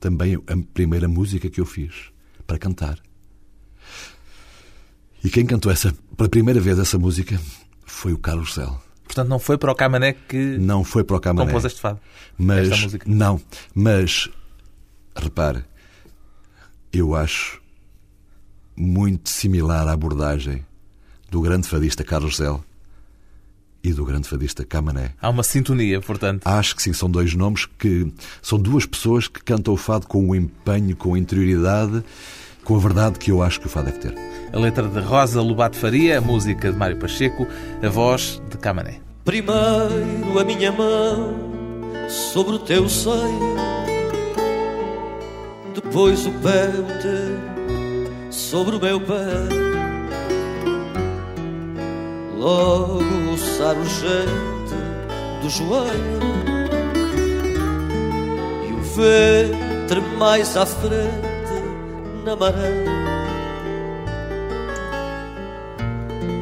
também 0.00 0.34
a 0.34 0.56
primeira 0.72 1.08
música 1.08 1.50
que 1.50 1.60
eu 1.60 1.66
fiz 1.66 2.10
para 2.48 2.58
cantar. 2.58 2.98
E 5.22 5.28
quem 5.28 5.44
cantou 5.44 5.70
essa, 5.70 5.94
pela 6.16 6.28
primeira 6.28 6.58
vez 6.58 6.78
essa 6.78 6.98
música 6.98 7.38
foi 7.84 8.12
o 8.14 8.18
Carlos 8.18 8.54
Cel. 8.54 8.82
Portanto, 9.04 9.28
não 9.28 9.38
foi 9.38 9.58
para 9.58 9.70
o 9.70 9.74
Camané 9.74 10.14
que 10.14 10.56
Não 10.58 10.82
foi 10.82 11.04
para 11.04 11.16
o 11.16 11.20
Camané. 11.20 11.46
compôs 11.46 11.64
este 11.64 11.80
fado. 11.80 12.00
Mas. 12.36 12.68
Não, 13.06 13.40
mas 13.74 14.28
repare, 15.14 15.64
eu 16.92 17.14
acho 17.14 17.60
muito 18.76 19.28
similar 19.28 19.86
à 19.86 19.92
abordagem 19.92 20.64
do 21.30 21.40
grande 21.42 21.68
fadista 21.68 22.02
Carlos 22.02 22.36
Zel 22.36 22.64
e 23.88 23.92
do 23.92 24.04
grande 24.04 24.28
fadista 24.28 24.64
Camané. 24.64 25.12
Há 25.20 25.30
uma 25.30 25.42
sintonia, 25.42 26.00
portanto. 26.00 26.46
Acho 26.46 26.76
que 26.76 26.82
sim, 26.82 26.92
são 26.92 27.10
dois 27.10 27.34
nomes 27.34 27.66
que 27.78 28.12
são 28.42 28.58
duas 28.58 28.84
pessoas 28.84 29.28
que 29.28 29.42
cantam 29.42 29.72
o 29.72 29.76
fado 29.76 30.06
com 30.06 30.28
o 30.28 30.34
empenho, 30.34 30.94
com 30.94 31.14
a 31.14 31.18
interioridade, 31.18 32.04
com 32.64 32.76
a 32.76 32.78
verdade 32.78 33.18
que 33.18 33.30
eu 33.30 33.42
acho 33.42 33.60
que 33.60 33.66
o 33.66 33.70
fado 33.70 33.86
deve 33.86 33.98
ter. 33.98 34.14
A 34.52 34.58
letra 34.58 34.86
de 34.86 35.00
Rosa 35.00 35.40
Lobato 35.40 35.76
Faria, 35.76 36.18
a 36.18 36.20
música 36.20 36.70
de 36.70 36.76
Mário 36.76 36.98
Pacheco, 36.98 37.46
a 37.82 37.88
voz 37.88 38.42
de 38.50 38.58
Camané. 38.58 39.00
Primeiro 39.24 40.38
a 40.38 40.44
minha 40.44 40.70
mão 40.70 41.34
sobre 42.08 42.56
o 42.56 42.58
teu 42.58 42.88
seio, 42.88 43.56
depois 45.74 46.26
o 46.26 46.32
pé 46.32 46.68
o 46.68 47.02
teu 47.02 48.30
sobre 48.30 48.76
o 48.76 48.80
meu 48.80 49.00
pé. 49.00 49.67
Logo 52.38 53.02
o 53.02 53.36
jeito 53.84 54.76
do 55.42 55.50
joelho 55.50 56.20
e 58.68 58.72
o 58.72 58.82
ventre 58.82 60.00
mais 60.16 60.56
à 60.56 60.64
frente 60.64 61.28
na 62.24 62.36
maré. 62.36 63.08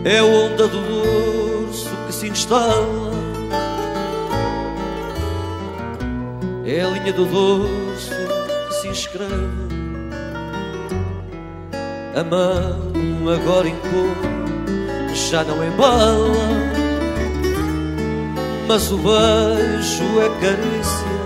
É 0.05 0.19
a 0.19 0.25
onda 0.25 0.69
do 0.69 0.79
dorso 0.79 1.91
que 2.07 2.15
se 2.15 2.29
instala 2.29 3.11
É 6.65 6.81
a 6.81 6.89
linha 6.91 7.13
do 7.13 7.25
dorso 7.25 8.13
que 8.69 8.75
se 8.75 8.87
inscreve 8.87 9.35
A 12.15 12.23
mão 12.23 13.35
agora 13.35 13.69
encolhe 13.69 14.46
Já 15.17 15.43
não 15.43 15.65
embala 15.65 16.31
Mas 18.69 18.93
o 18.93 18.99
beijo 18.99 20.21
é 20.21 20.29
carícia 20.41 21.17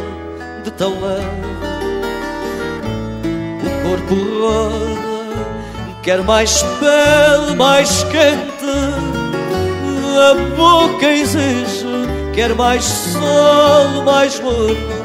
de 0.63 0.71
tão 0.71 0.93
leve. 1.01 1.27
O 3.67 3.89
corpo 3.89 4.15
roda 4.41 5.11
Quer 6.03 6.23
mais 6.23 6.63
pele, 6.63 7.57
mais 7.57 8.05
quente 8.05 8.65
A 10.17 10.57
boca 10.57 11.11
exige 11.11 11.87
Quer 12.33 12.55
mais 12.55 12.85
sol, 12.85 14.05
mais 14.05 14.39
morno. 14.39 15.01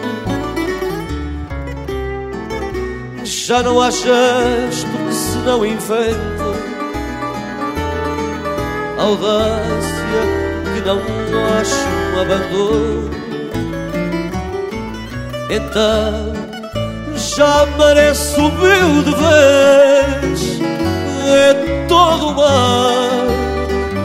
Já 3.23 3.63
não 3.63 3.81
há 3.81 3.89
gesto 3.89 4.87
que 5.07 5.13
se 5.13 5.37
não 5.39 5.65
invente 5.65 6.34
Audácia 8.97 10.21
que 10.73 10.81
não 10.85 10.99
ache 11.59 11.85
um 12.13 12.21
abandono 12.21 13.11
Então 15.49 16.33
já 17.15 17.63
a 17.63 17.65
maré 17.77 18.13
subiu 18.13 19.03
de 19.03 19.11
vez 19.11 20.59
É 21.27 21.85
todo 21.87 22.29
o 22.29 22.35
mar 22.35 23.27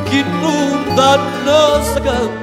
que 0.08 0.16
inunda 0.16 1.14
a 1.14 1.18
nossa 1.44 2.00
cama 2.00 2.40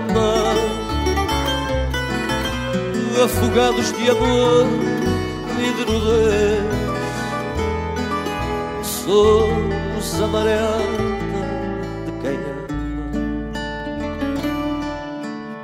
Afogados 3.23 3.91
de 3.93 4.09
amor 4.09 4.67
e 5.59 5.73
de 5.73 5.91
nudez 5.91 6.77
Somos 8.83 10.21
a 10.21 10.27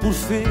Por 0.03 0.13
fim 0.13 0.43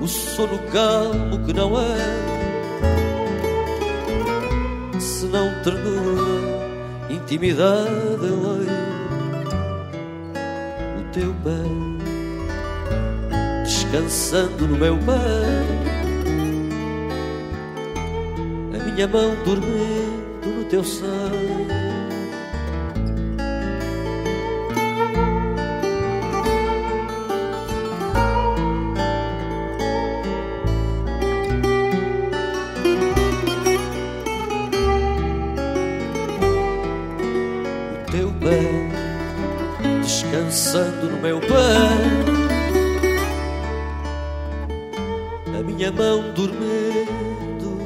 o 0.00 0.08
sono 0.08 0.58
calmo 0.72 1.44
que 1.44 1.52
não 1.52 1.78
é 1.78 2.38
senão 4.98 5.62
ternura, 5.62 7.10
intimidade 7.10 8.24
em 8.24 8.36
lei. 8.46 8.68
O 10.96 11.02
teu 11.12 11.34
pé 11.44 11.62
descansando 13.62 14.66
no 14.66 14.76
meu 14.78 14.96
pé, 14.96 15.12
a 18.74 18.84
minha 18.84 19.06
mão 19.06 19.34
dormindo 19.44 20.46
no 20.56 20.64
teu 20.64 20.82
seio. 20.82 21.77
no 41.08 41.20
meu 41.20 41.40
pé, 41.40 41.46
a 45.58 45.62
minha 45.62 45.90
mão 45.90 46.32
dormindo 46.34 47.78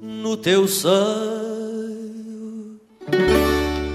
no 0.00 0.36
teu 0.36 0.68
seio. 0.68 0.92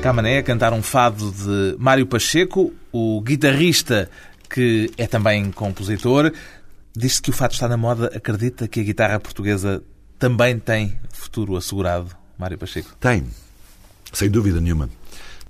Camané 0.01 0.37
a 0.37 0.43
cantar 0.43 0.73
um 0.73 0.81
fado 0.81 1.31
de 1.31 1.75
Mário 1.77 2.05
Pacheco, 2.05 2.73
o 2.91 3.21
guitarrista 3.21 4.09
que 4.49 4.91
é 4.97 5.05
também 5.05 5.51
compositor. 5.51 6.31
Diz-se 6.95 7.21
que 7.21 7.29
o 7.29 7.33
fado 7.33 7.53
está 7.53 7.67
na 7.67 7.77
moda. 7.77 8.11
Acredita 8.15 8.67
que 8.67 8.79
a 8.79 8.83
guitarra 8.83 9.19
portuguesa 9.19 9.83
também 10.17 10.57
tem 10.57 10.97
futuro 11.11 11.55
assegurado, 11.55 12.15
Mário 12.37 12.57
Pacheco? 12.57 12.95
Tem, 12.99 13.27
sem 14.13 14.29
dúvida 14.29 14.59
nenhuma. 14.61 14.89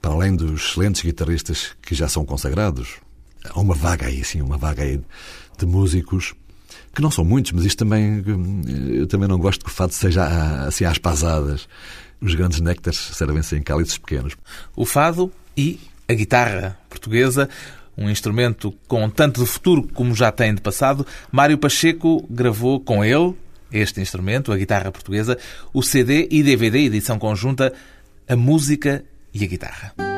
Para 0.07 0.15
além 0.15 0.37
dos 0.37 0.69
excelentes 0.69 1.01
guitarristas 1.01 1.75
que 1.81 1.93
já 1.93 2.07
são 2.07 2.23
consagrados, 2.23 2.95
há 3.43 3.59
uma 3.59 3.75
vaga 3.75 4.05
aí, 4.05 4.23
sim, 4.23 4.39
uma 4.41 4.57
vaga 4.57 4.81
aí 4.81 5.01
de 5.57 5.65
músicos 5.65 6.33
que 6.95 7.01
não 7.01 7.11
são 7.11 7.25
muitos, 7.25 7.51
mas 7.51 7.65
isto 7.65 7.79
também 7.79 8.23
eu 8.87 9.05
também 9.05 9.27
não 9.27 9.37
gosto 9.37 9.65
que 9.65 9.69
o 9.69 9.73
fado 9.73 9.91
seja 9.91 10.25
assim 10.65 10.85
às 10.85 10.97
pasadas. 10.97 11.67
Os 12.21 12.33
grandes 12.35 12.61
néctares 12.61 12.97
servem-se 12.97 13.57
em 13.57 13.61
cálices 13.61 13.97
pequenos. 13.97 14.37
O 14.77 14.85
fado 14.85 15.29
e 15.57 15.77
a 16.07 16.13
guitarra 16.13 16.79
portuguesa, 16.89 17.49
um 17.97 18.09
instrumento 18.09 18.73
com 18.87 19.09
tanto 19.09 19.43
de 19.43 19.49
futuro 19.49 19.89
como 19.93 20.15
já 20.15 20.31
tem 20.31 20.55
de 20.55 20.61
passado. 20.61 21.05
Mário 21.29 21.57
Pacheco 21.57 22.25
gravou 22.29 22.79
com 22.79 23.03
ele 23.03 23.35
este 23.73 23.99
instrumento, 23.99 24.53
a 24.53 24.57
guitarra 24.57 24.89
portuguesa, 24.89 25.37
o 25.73 25.83
CD 25.83 26.29
e 26.31 26.41
DVD 26.41 26.85
edição 26.85 27.19
conjunta 27.19 27.73
A 28.25 28.37
Música 28.37 29.03
y 29.31 29.47
guitarra. 29.47 30.16